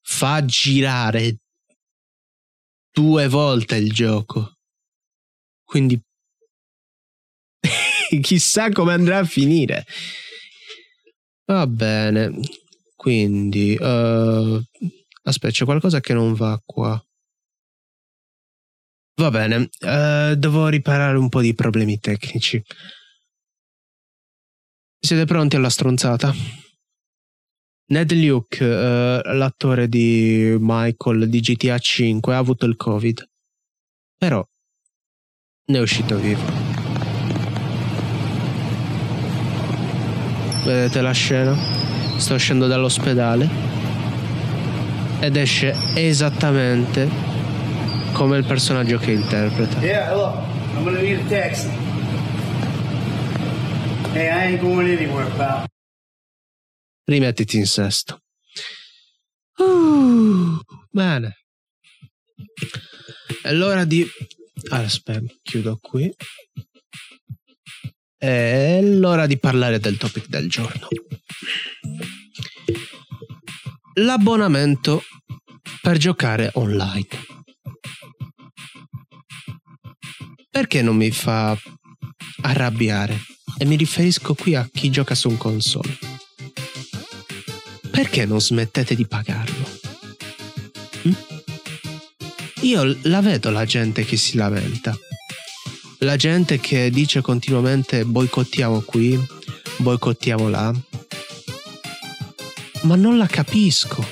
[0.00, 1.38] fa girare
[2.90, 4.56] due volte il gioco.
[5.64, 6.00] Quindi
[8.20, 9.86] chissà come andrà a finire.
[11.46, 12.40] Va bene.
[12.94, 14.62] Quindi uh,
[15.22, 17.02] aspetta, c'è qualcosa che non va qua.
[19.22, 22.60] Va bene, uh, devo riparare un po' di problemi tecnici.
[24.98, 26.34] Siete pronti alla stronzata?
[27.90, 33.24] Ned Luke, uh, l'attore di Michael di GTA 5, ha avuto il Covid.
[34.18, 34.44] Però
[35.66, 36.42] ne è uscito vivo.
[40.64, 41.54] Vedete la scena?
[42.18, 43.48] Sto uscendo dall'ospedale
[45.20, 47.31] ed esce esattamente
[48.12, 49.80] come il personaggio che interpreta.
[49.80, 50.44] Yeah, hello.
[50.74, 51.68] I'm gonna need a taxi.
[54.12, 55.66] Hey, I ain't going anywhere, pal.
[57.04, 58.20] Rimettiti in sesto.
[59.56, 61.44] Uh, bene.
[63.42, 64.06] È l'ora di...
[64.70, 66.14] aspetta, chiudo qui.
[68.16, 70.88] È l'ora di parlare del topic del giorno.
[73.94, 75.02] L'abbonamento
[75.80, 77.41] per giocare online.
[80.52, 81.56] Perché non mi fa
[82.42, 83.18] arrabbiare?
[83.56, 85.96] E mi riferisco qui a chi gioca su un console.
[87.90, 89.66] Perché non smettete di pagarlo?
[91.04, 91.12] Hm?
[92.60, 94.94] Io la vedo la gente che si lamenta.
[96.00, 99.18] La gente che dice continuamente boicottiamo qui,
[99.78, 100.70] boicottiamo là.
[102.82, 104.06] Ma non la capisco.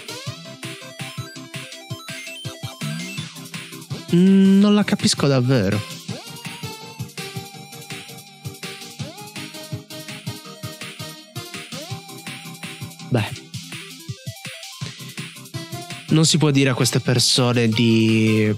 [4.13, 6.00] Non la capisco davvero.
[13.11, 13.29] Beh,
[16.11, 18.57] non si può dire a queste persone di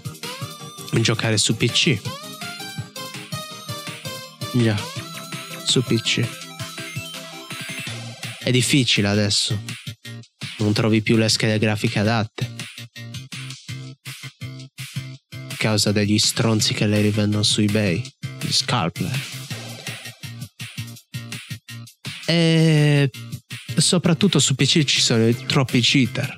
[1.00, 1.98] giocare su PC.
[4.52, 4.78] Già,
[5.64, 6.20] su PC.
[8.40, 9.58] È difficile adesso.
[10.58, 12.50] Non trovi più le schede grafiche adatte.
[15.30, 18.02] A causa degli stronzi che le rivendono su eBay,
[18.40, 19.20] gli scalper.
[22.26, 22.81] E
[23.82, 26.36] soprattutto su PC ci sono troppi cheater,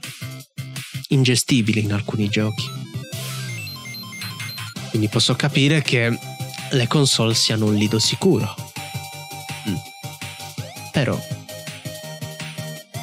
[1.08, 2.64] ingestibili in alcuni giochi.
[4.90, 6.18] Quindi posso capire che
[6.70, 8.54] le console siano un lido sicuro.
[9.68, 9.74] Mm.
[10.92, 11.20] Però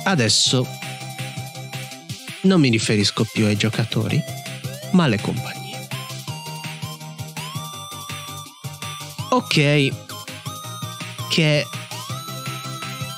[0.03, 0.67] adesso
[2.41, 4.21] non mi riferisco più ai giocatori,
[4.91, 5.87] ma alle compagnie.
[9.29, 9.89] Ok,
[11.29, 11.65] che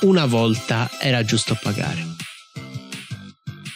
[0.04, 2.14] una volta era giusto pagare.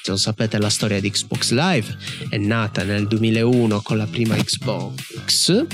[0.03, 1.97] Se non sapete la storia di Xbox Live,
[2.29, 5.67] è nata nel 2001 con la prima Xbox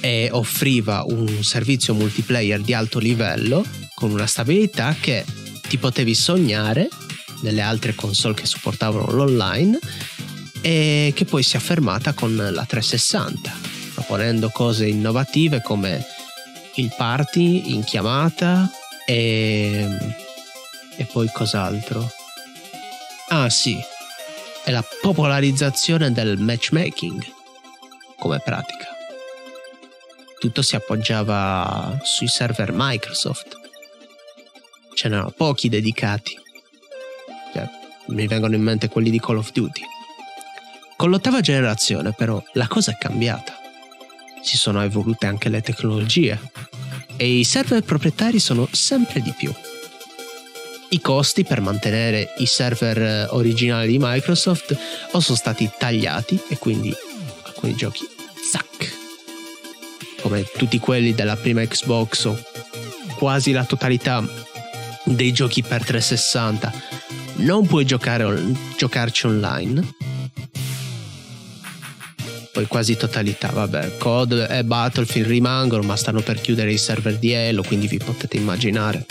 [0.00, 3.64] e offriva un servizio multiplayer di alto livello
[3.94, 5.24] con una stabilità che
[5.68, 6.88] ti potevi sognare
[7.40, 9.78] nelle altre console che supportavano l'online
[10.60, 13.52] e che poi si è affermata con la 360,
[13.94, 16.04] proponendo cose innovative come
[16.76, 18.70] il party in chiamata
[19.06, 19.86] e,
[20.96, 22.10] e poi cos'altro.
[23.28, 23.78] Ah sì,
[24.64, 27.22] è la popolarizzazione del matchmaking
[28.18, 28.86] come pratica.
[30.38, 33.56] Tutto si appoggiava sui server Microsoft.
[34.94, 36.38] Ce n'erano pochi dedicati.
[37.52, 37.68] Cioè,
[38.06, 39.82] mi vengono in mente quelli di Call of Duty.
[40.96, 43.58] Con l'ottava generazione però la cosa è cambiata.
[44.42, 46.38] Si sono evolute anche le tecnologie
[47.16, 49.52] e i server proprietari sono sempre di più.
[50.90, 54.76] I costi per mantenere i server originali di Microsoft
[55.12, 56.94] o sono stati tagliati e quindi
[57.42, 58.06] alcuni giochi
[58.50, 59.02] zac
[60.24, 62.42] come tutti quelli della prima Xbox o
[63.18, 64.24] quasi la totalità
[65.04, 66.72] dei giochi per 360
[67.36, 68.42] non puoi giocare,
[68.78, 69.86] giocarci online
[72.54, 77.34] poi quasi totalità, vabbè, COD e Battlefield rimangono, ma stanno per chiudere i server di
[77.34, 79.04] Halo, quindi vi potete immaginare.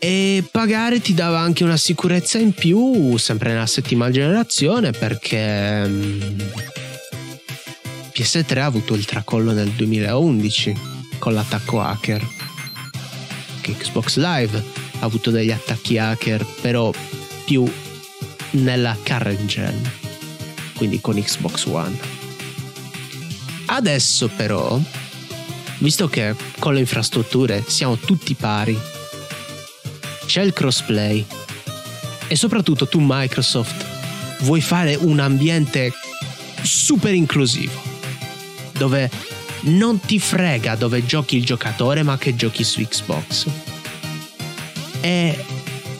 [0.00, 6.40] E pagare ti dava anche una sicurezza in più, sempre nella settima generazione, perché mm,
[8.12, 10.76] PS3 ha avuto il tracollo nel 2011
[11.20, 12.26] con l'attacco hacker.
[13.60, 14.64] Che Xbox Live
[14.98, 16.92] ha avuto degli attacchi hacker, però
[17.44, 17.70] più
[18.52, 19.92] nella current gen,
[20.74, 21.98] quindi con Xbox One.
[23.66, 24.78] Adesso però,
[25.78, 28.78] visto che con le infrastrutture siamo tutti pari,
[30.26, 31.24] c'è il crossplay
[32.28, 33.84] e soprattutto tu Microsoft
[34.40, 35.92] vuoi fare un ambiente
[36.62, 37.80] super inclusivo,
[38.72, 39.10] dove
[39.62, 43.46] non ti frega dove giochi il giocatore ma che giochi su Xbox.
[45.00, 45.44] È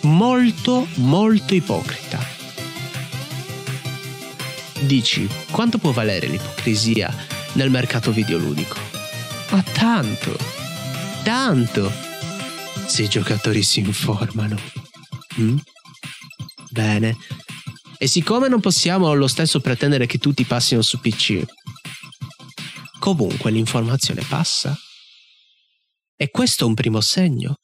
[0.03, 2.32] molto molto ipocrita
[4.87, 7.15] Dici, quanto può valere l'ipocrisia
[7.53, 8.77] nel mercato videoludico?
[9.51, 10.37] Ma tanto,
[11.23, 11.91] tanto,
[12.87, 14.59] se i giocatori si informano.
[15.39, 15.57] Mm?
[16.71, 17.17] Bene.
[17.97, 21.45] E siccome non possiamo lo stesso pretendere che tutti passino su PC,
[22.99, 24.77] comunque l'informazione passa.
[26.17, 27.55] E questo è un primo segno.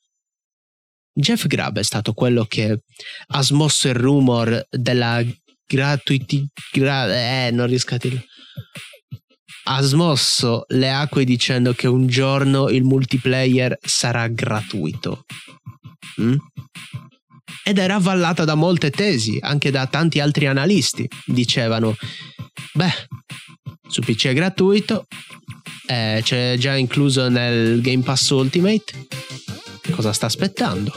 [1.12, 2.84] Jeff Grubb è stato quello che
[3.26, 5.20] ha smosso il rumor della
[5.68, 8.22] gratuiti, gra- eh, non riesco a dirlo.
[9.64, 15.26] Ha smosso le acque dicendo che un giorno il multiplayer sarà gratuito.
[16.22, 16.36] Mm?
[17.64, 21.06] Ed era avvallata da molte tesi, anche da tanti altri analisti.
[21.26, 21.94] Dicevano,
[22.72, 23.08] beh,
[23.86, 25.06] su PC è gratuito,
[25.86, 29.06] eh, c'è già incluso nel Game Pass Ultimate.
[29.90, 30.92] Cosa sta aspettando?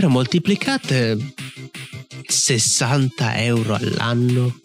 [0.00, 1.34] Però moltiplicate
[2.26, 4.58] 60 euro all'anno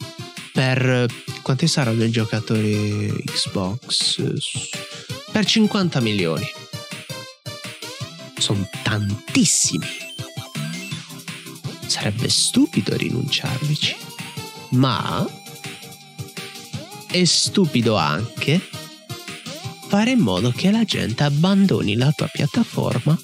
[0.53, 1.05] per
[1.41, 4.31] quanti saranno i giocatori Xbox?
[5.33, 6.45] Per 50 milioni.
[8.37, 9.85] Sono tantissimi.
[11.85, 13.93] Sarebbe stupido rinunciarvici.
[14.69, 15.27] Ma
[17.11, 18.61] è stupido anche
[19.89, 23.19] fare in modo che la gente abbandoni la tua piattaforma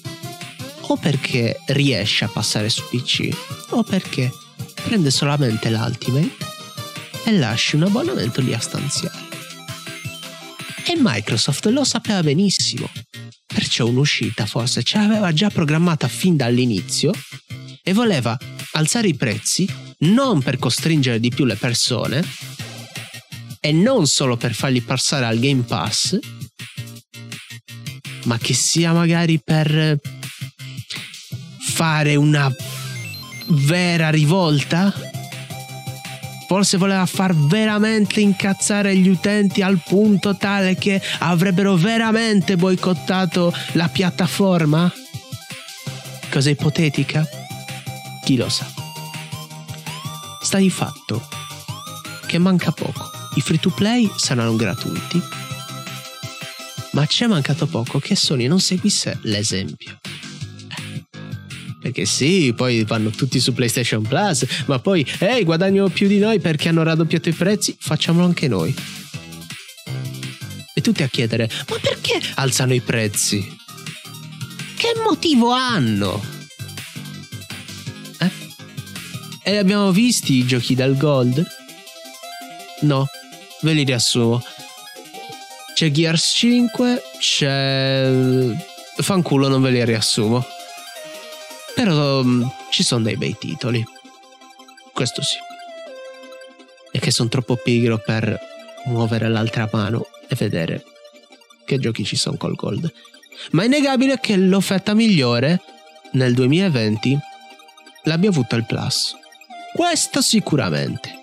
[0.92, 3.30] o perché riesce a passare su PC
[3.70, 4.30] o perché
[4.84, 6.36] prende solamente l'Ultimate
[7.24, 9.30] e lascia un abbonamento lì a stanziare.
[10.84, 12.90] E Microsoft lo sapeva benissimo,
[13.46, 17.12] perciò un'uscita forse ce l'aveva già programmata fin dall'inizio
[17.82, 18.38] e voleva
[18.72, 19.66] alzare i prezzi
[20.00, 22.22] non per costringere di più le persone
[23.60, 26.18] e non solo per farli passare al Game Pass,
[28.24, 29.98] ma che sia magari per
[31.82, 32.48] fare una
[33.48, 34.94] vera rivolta?
[36.46, 43.88] Forse voleva far veramente incazzare gli utenti al punto tale che avrebbero veramente boicottato la
[43.88, 44.92] piattaforma?
[46.30, 47.26] Cosa ipotetica?
[48.22, 48.64] Chi lo sa.
[50.40, 51.26] Sta di fatto
[52.26, 53.10] che manca poco.
[53.34, 55.20] I free to play saranno gratuiti,
[56.92, 59.98] ma c'è mancato poco che Sony non seguisse l'esempio.
[61.82, 66.38] Perché sì, poi vanno tutti su PlayStation Plus, ma poi, ehi, guadagnano più di noi
[66.38, 68.72] perché hanno raddoppiato i prezzi, facciamolo anche noi.
[70.74, 73.58] E tutti a chiedere, ma perché alzano i prezzi?
[74.76, 76.24] Che motivo hanno?
[78.20, 78.30] Eh?
[79.42, 81.44] E abbiamo visti i giochi dal Gold?
[82.82, 83.06] No,
[83.62, 84.40] ve li riassumo.
[85.74, 88.08] C'è Gears 5, c'è...
[88.98, 90.46] Fanculo, non ve li riassumo.
[91.74, 93.84] Però um, ci sono dei bei titoli.
[94.92, 95.36] Questo sì.
[96.90, 98.38] E che sono troppo pigro per
[98.86, 100.84] muovere l'altra mano e vedere
[101.64, 102.92] che giochi ci sono col gold.
[103.52, 105.60] Ma è innegabile che l'offerta migliore
[106.12, 107.18] nel 2020
[108.04, 109.16] l'abbia avuta il Plus.
[109.72, 111.20] Questo sicuramente.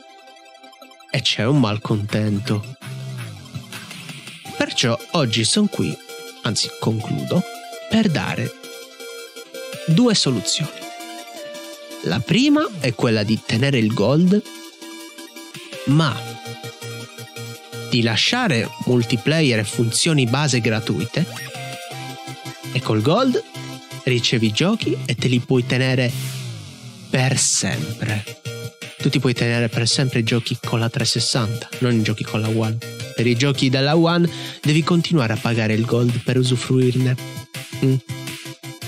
[1.12, 2.78] E c'è un malcontento.
[4.58, 5.96] Perciò oggi sono qui,
[6.44, 7.42] anzi concludo,
[7.90, 8.59] per dare
[9.88, 10.72] due soluzioni.
[12.04, 14.42] La prima è quella di tenere il gold,
[15.86, 16.16] ma
[17.90, 21.26] di lasciare multiplayer e funzioni base gratuite
[22.72, 23.44] e col gold
[24.04, 26.12] ricevi giochi e te li puoi tenere
[27.10, 28.24] per sempre.
[28.98, 32.42] Tu ti puoi tenere per sempre i giochi con la 360, non i giochi con
[32.42, 32.78] la One.
[33.16, 34.30] Per i giochi della One
[34.62, 37.16] devi continuare a pagare il gold per usufruirne.
[37.86, 37.96] Mm.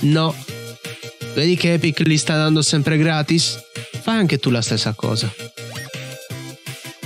[0.02, 0.36] No,
[1.34, 3.58] Vedi che Epic li sta dando sempre gratis?
[4.02, 5.34] Fai anche tu la stessa cosa.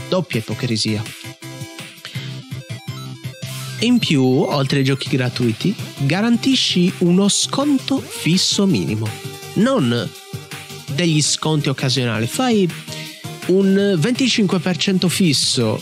[0.09, 1.03] Doppia ipocrisia.
[3.81, 9.07] In più, oltre ai giochi gratuiti, garantisci uno sconto fisso minimo.
[9.55, 10.09] Non
[10.87, 12.25] degli sconti occasionali.
[12.25, 12.67] Fai
[13.47, 15.79] un 25% fisso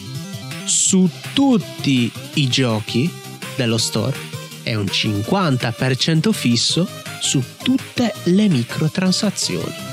[0.66, 3.10] su tutti i giochi
[3.56, 4.33] dello store
[4.64, 6.88] e un 50% fisso
[7.20, 9.92] su tutte le microtransazioni.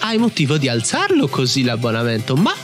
[0.00, 2.54] Hai motivo di alzarlo così l'abbonamento, ma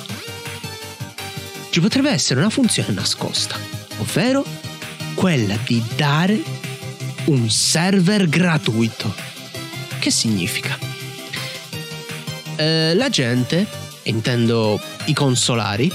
[1.71, 3.57] ci potrebbe essere una funzione nascosta,
[3.99, 4.45] ovvero
[5.15, 6.41] quella di dare
[7.27, 9.13] un server gratuito.
[9.99, 10.79] Che significa?
[12.57, 13.67] Eh, la gente,
[14.05, 15.91] intendo i consolari,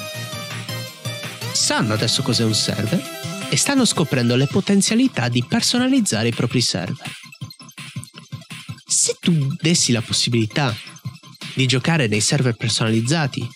[1.51, 3.14] sanno adesso cos'è un server
[3.49, 7.09] e stanno scoprendo le potenzialità di personalizzare i propri server.
[8.85, 10.75] Se tu dessi la possibilità
[11.53, 13.47] di giocare nei server personalizzati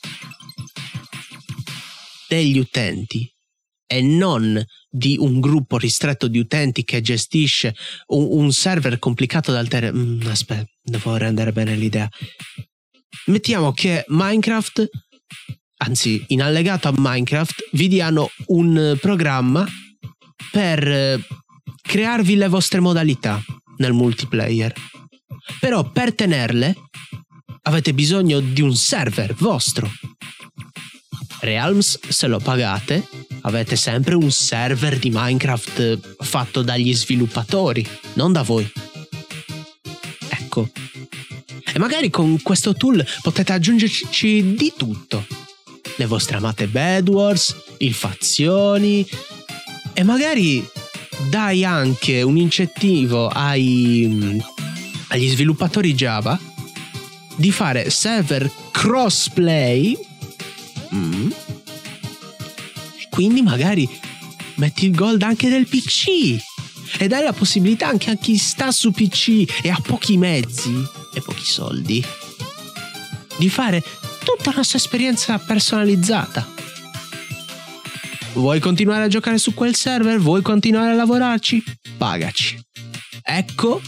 [2.27, 3.29] degli utenti
[3.85, 7.75] e non di un gruppo ristretto di utenti che gestisce
[8.07, 9.93] un, un server complicato da alterare.
[9.93, 12.07] Mm, aspetta, devo rendere bene l'idea.
[13.25, 14.89] Mettiamo che Minecraft,
[15.79, 19.67] anzi, in allegato a Minecraft, vi diano un programma
[20.51, 21.19] per eh,
[21.81, 23.41] crearvi le vostre modalità
[23.77, 24.73] nel multiplayer.
[25.59, 26.75] Però per tenerle
[27.63, 29.89] avete bisogno di un server vostro.
[31.41, 33.07] Realms, se lo pagate,
[33.41, 38.69] avete sempre un server di Minecraft fatto dagli sviluppatori, non da voi.
[40.29, 40.69] Ecco.
[41.73, 45.25] E magari con questo tool potete aggiungerci di tutto.
[45.99, 49.05] Le vostre amate Bedwars, il fazioni,
[49.91, 50.65] e magari
[51.29, 54.41] dai anche un incentivo ai,
[55.09, 56.39] agli sviluppatori Java
[57.35, 59.97] di fare server crossplay
[60.95, 61.31] mm,
[63.09, 63.87] quindi magari
[64.55, 66.37] metti il gold anche del PC
[66.97, 70.81] e dai la possibilità anche a chi sta su PC e ha pochi mezzi
[71.13, 72.01] e pochi soldi
[73.37, 73.83] di fare
[74.35, 76.59] tutta la sua esperienza personalizzata
[78.33, 80.19] Vuoi continuare a giocare su quel server?
[80.19, 81.61] Vuoi continuare a lavorarci?
[81.97, 82.57] Pagaci.
[83.21, 83.81] Ecco.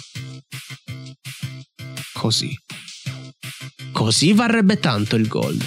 [2.12, 2.54] Così.
[3.94, 5.64] Così varrebbe tanto il gold.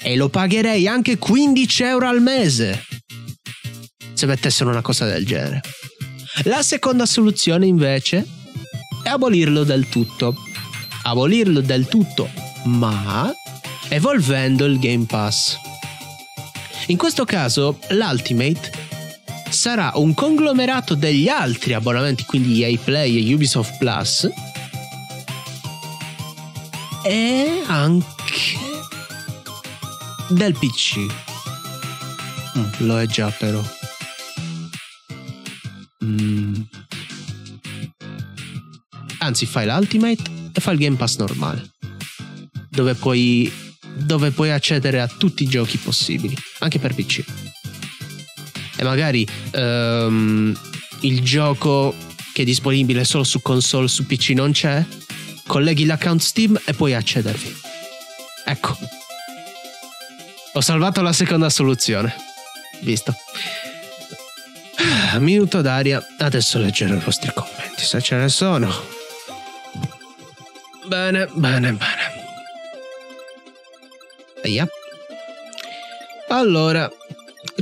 [0.00, 2.84] E lo pagherei anche 15 euro al mese.
[4.14, 5.60] Se mettessero una cosa del genere.
[6.44, 8.26] La seconda soluzione invece
[9.02, 10.36] è abolirlo del tutto.
[11.02, 12.30] Abolirlo del tutto,
[12.64, 13.30] ma
[13.90, 15.58] evolvendo il Game Pass.
[16.86, 18.70] In questo caso l'Ultimate
[19.50, 24.28] sarà un conglomerato degli altri abbonamenti, quindi EA Play e Ubisoft Plus,
[27.02, 28.58] e anche
[30.28, 30.98] del PC.
[32.58, 33.62] Mm, lo è già però.
[36.04, 36.54] Mm.
[39.18, 40.22] Anzi, fai l'Ultimate
[40.52, 41.70] e fai il Game Pass normale.
[42.68, 43.52] Dove puoi,
[44.04, 47.24] dove puoi accedere a tutti i giochi possibili, anche per PC.
[48.76, 50.58] E magari um,
[51.00, 51.94] il gioco
[52.32, 54.84] che è disponibile solo su console, su PC non c'è,
[55.46, 57.54] colleghi l'account Steam e puoi accedervi.
[58.44, 58.76] Ecco.
[60.54, 62.14] Ho salvato la seconda soluzione.
[62.80, 63.14] Visto.
[65.18, 68.72] Minuto d'aria, adesso leggerò i vostri commenti se ce ne sono.
[70.86, 71.99] Bene, bene, bene.
[74.44, 74.68] Aia.
[76.28, 76.90] Allora,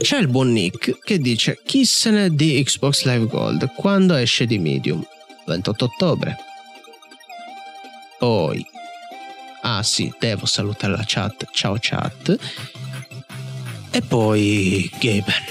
[0.00, 4.58] c'è il buon Nick che dice chi ne di Xbox Live Gold quando esce di
[4.58, 5.04] Medium?
[5.46, 6.36] 28 ottobre.
[8.18, 8.64] Poi,
[9.62, 11.46] ah sì, devo salutare la chat.
[11.52, 12.36] Ciao chat.
[13.90, 15.44] E poi Gaben.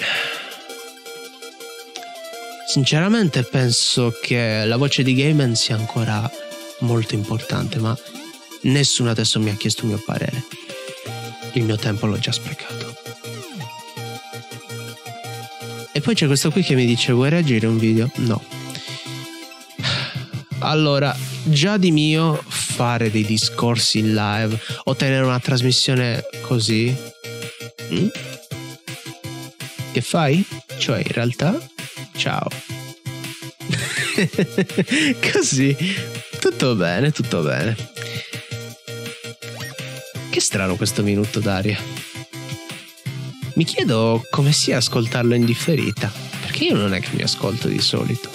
[2.67, 6.29] Sinceramente penso che la voce di Gaben sia ancora
[6.79, 7.97] molto importante, ma
[8.63, 10.43] nessuno adesso mi ha chiesto il mio parere.
[11.57, 12.95] Il mio tempo l'ho già sprecato.
[15.91, 18.11] E poi c'è questo qui che mi dice vuoi reagire un video?
[18.17, 18.43] No.
[20.59, 26.95] Allora, già di mio fare dei discorsi in live o tenere una trasmissione così?
[27.91, 28.07] Mm?
[29.93, 30.45] Che fai?
[30.77, 31.59] Cioè, in realtà,
[32.17, 32.47] ciao.
[35.33, 35.75] così.
[36.39, 37.96] Tutto bene, tutto bene.
[40.37, 41.79] Che strano questo minuto d'aria.
[43.55, 46.11] Mi chiedo come sia ascoltarlo in differita,
[46.41, 48.29] perché io non è che mi ascolto di solito.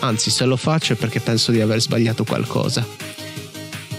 [0.00, 2.84] Anzi, se lo faccio è perché penso di aver sbagliato qualcosa.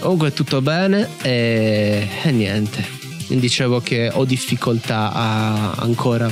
[0.00, 2.86] Comunque tutto bene e, e niente.
[3.28, 6.30] Dicevo che ho difficoltà a, ancora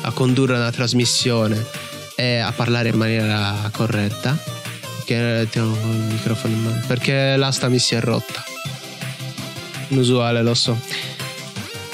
[0.00, 1.64] a condurre una trasmissione
[2.16, 4.36] e a parlare in maniera corretta.
[5.04, 6.82] Che tengo il microfono in mano.
[6.84, 8.47] Perché l'asta mi si è rotta.
[9.88, 10.78] Inusuale, lo so.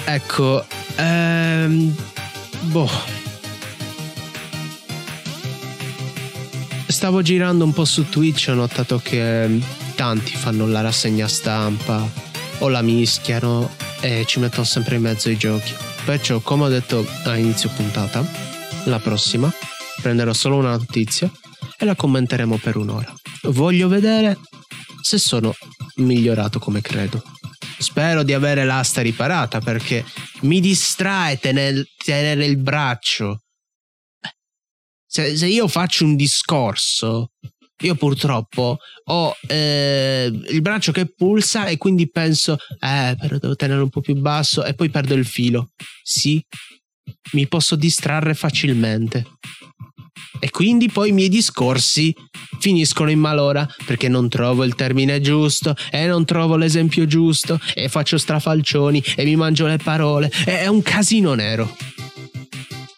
[0.05, 0.65] Ecco.
[0.97, 1.95] Ehm,
[2.63, 3.23] boh
[7.05, 9.61] stavo girando un po' su Twitch ho notato che
[9.97, 12.09] tanti fanno la rassegna stampa
[12.61, 13.69] o la mischiano
[14.01, 15.75] e ci mettono sempre in mezzo i giochi.
[16.05, 18.25] Perciò, come ho detto a inizio puntata,
[18.85, 19.53] la prossima
[20.01, 21.31] prenderò solo una notizia
[21.77, 23.13] e la commenteremo per un'ora.
[23.49, 24.39] Voglio vedere
[25.03, 25.53] se sono
[25.97, 27.34] migliorato come credo.
[27.85, 30.05] Spero di avere l'asta riparata perché
[30.43, 33.45] mi distrae tenere, tenere il braccio
[35.15, 37.35] se, se io faccio un discorso,
[37.83, 43.81] io purtroppo ho eh, il braccio che pulsa e quindi penso, eh, però devo tenere
[43.81, 45.71] un po' più basso e poi perdo il filo.
[46.03, 46.45] Sì,
[47.35, 49.25] mi posso distrarre facilmente.
[50.45, 52.15] E quindi poi i miei discorsi
[52.59, 57.89] finiscono in malora perché non trovo il termine giusto e non trovo l'esempio giusto e
[57.89, 60.31] faccio strafalcioni e mi mangio le parole.
[60.45, 61.75] È un casino nero.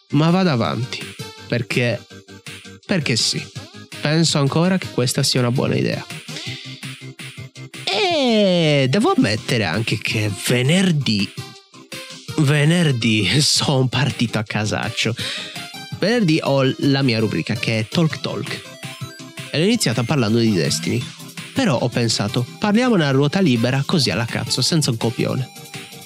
[0.09, 0.99] Ma vado avanti
[1.47, 2.05] perché
[2.85, 3.41] perché sì.
[4.01, 6.05] Penso ancora che questa sia una buona idea.
[7.85, 11.31] E devo ammettere anche che venerdì
[12.39, 15.15] venerdì sono partito a casaccio.
[15.99, 18.61] Venerdì ho la mia rubrica che è Talk Talk.
[19.51, 21.03] E l'ho iniziata parlando di Destiny.
[21.53, 25.49] Però ho pensato, parliamone a ruota libera così alla cazzo, senza un copione.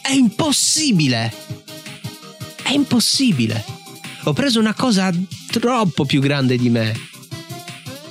[0.02, 1.34] È impossibile!
[2.64, 3.64] È impossibile!
[4.24, 5.12] Ho preso una cosa
[5.50, 6.98] troppo più grande di me.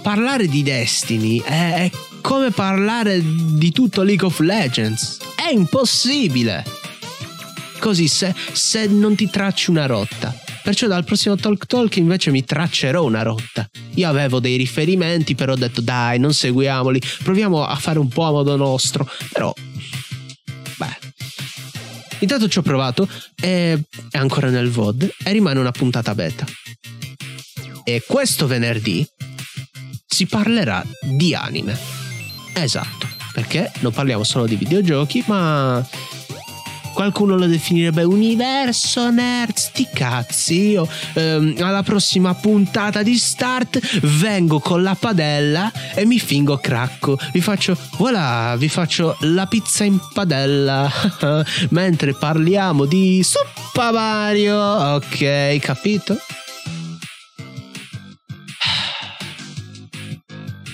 [0.03, 5.19] Parlare di Destiny è come parlare di tutto League of Legends.
[5.35, 6.65] È impossibile.
[7.79, 10.35] Così se, se non ti tracci una rotta.
[10.63, 13.69] Perciò dal prossimo Talk Talk invece mi traccerò una rotta.
[13.95, 18.25] Io avevo dei riferimenti, però ho detto dai, non seguiamoli, proviamo a fare un po'
[18.25, 19.09] a modo nostro.
[19.33, 19.53] Però,
[20.77, 20.99] beh,
[22.21, 23.79] Intanto ci ho provato, è,
[24.11, 26.45] è ancora nel VOD e rimane una puntata beta.
[27.85, 29.07] E questo venerdì
[30.07, 31.79] si parlerà di anime.
[32.53, 35.87] Esatto, perché non parliamo solo di videogiochi, ma
[36.93, 40.69] qualcuno lo definirebbe universo nerd, sti cazzi.
[40.71, 47.19] Io ehm, alla prossima puntata di Start vengo con la padella e mi fingo cracco.
[47.33, 50.91] Vi faccio, voilà, vi faccio la pizza in padella.
[51.71, 54.57] Mentre parliamo di Super Mario.
[54.57, 56.19] Ok, capito?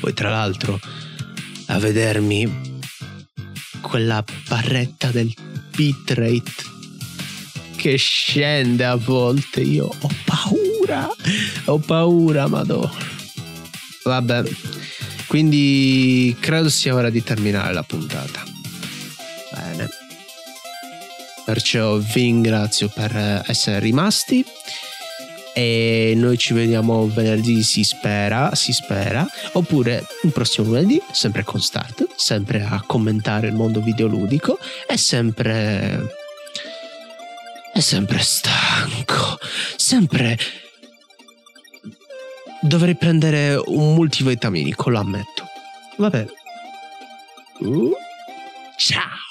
[0.01, 0.79] Poi tra l'altro
[1.67, 2.76] a vedermi
[3.87, 5.33] quella barretta del
[5.75, 6.75] bitrate
[7.77, 9.61] che scende a volte.
[9.61, 11.09] Io ho paura,
[11.67, 12.93] ho paura, madonna.
[14.05, 14.43] Vabbè,
[15.29, 18.45] quindi credo sia ora di terminare la puntata.
[19.53, 19.89] Bene.
[21.45, 24.45] Perciò vi ringrazio per essere rimasti
[25.59, 29.27] e noi ci vediamo venerdì si spera si spera.
[29.53, 34.59] Oppure il prossimo lunedì sempre con Start sempre a commentare il mondo videoludico.
[34.87, 36.25] E sempre
[37.73, 39.39] è sempre stanco
[39.77, 40.39] sempre
[42.61, 45.45] dovrei prendere un multivitaminico lo ammetto.
[45.97, 46.27] Vabbè.
[47.61, 47.93] Uh,
[48.77, 49.26] ciao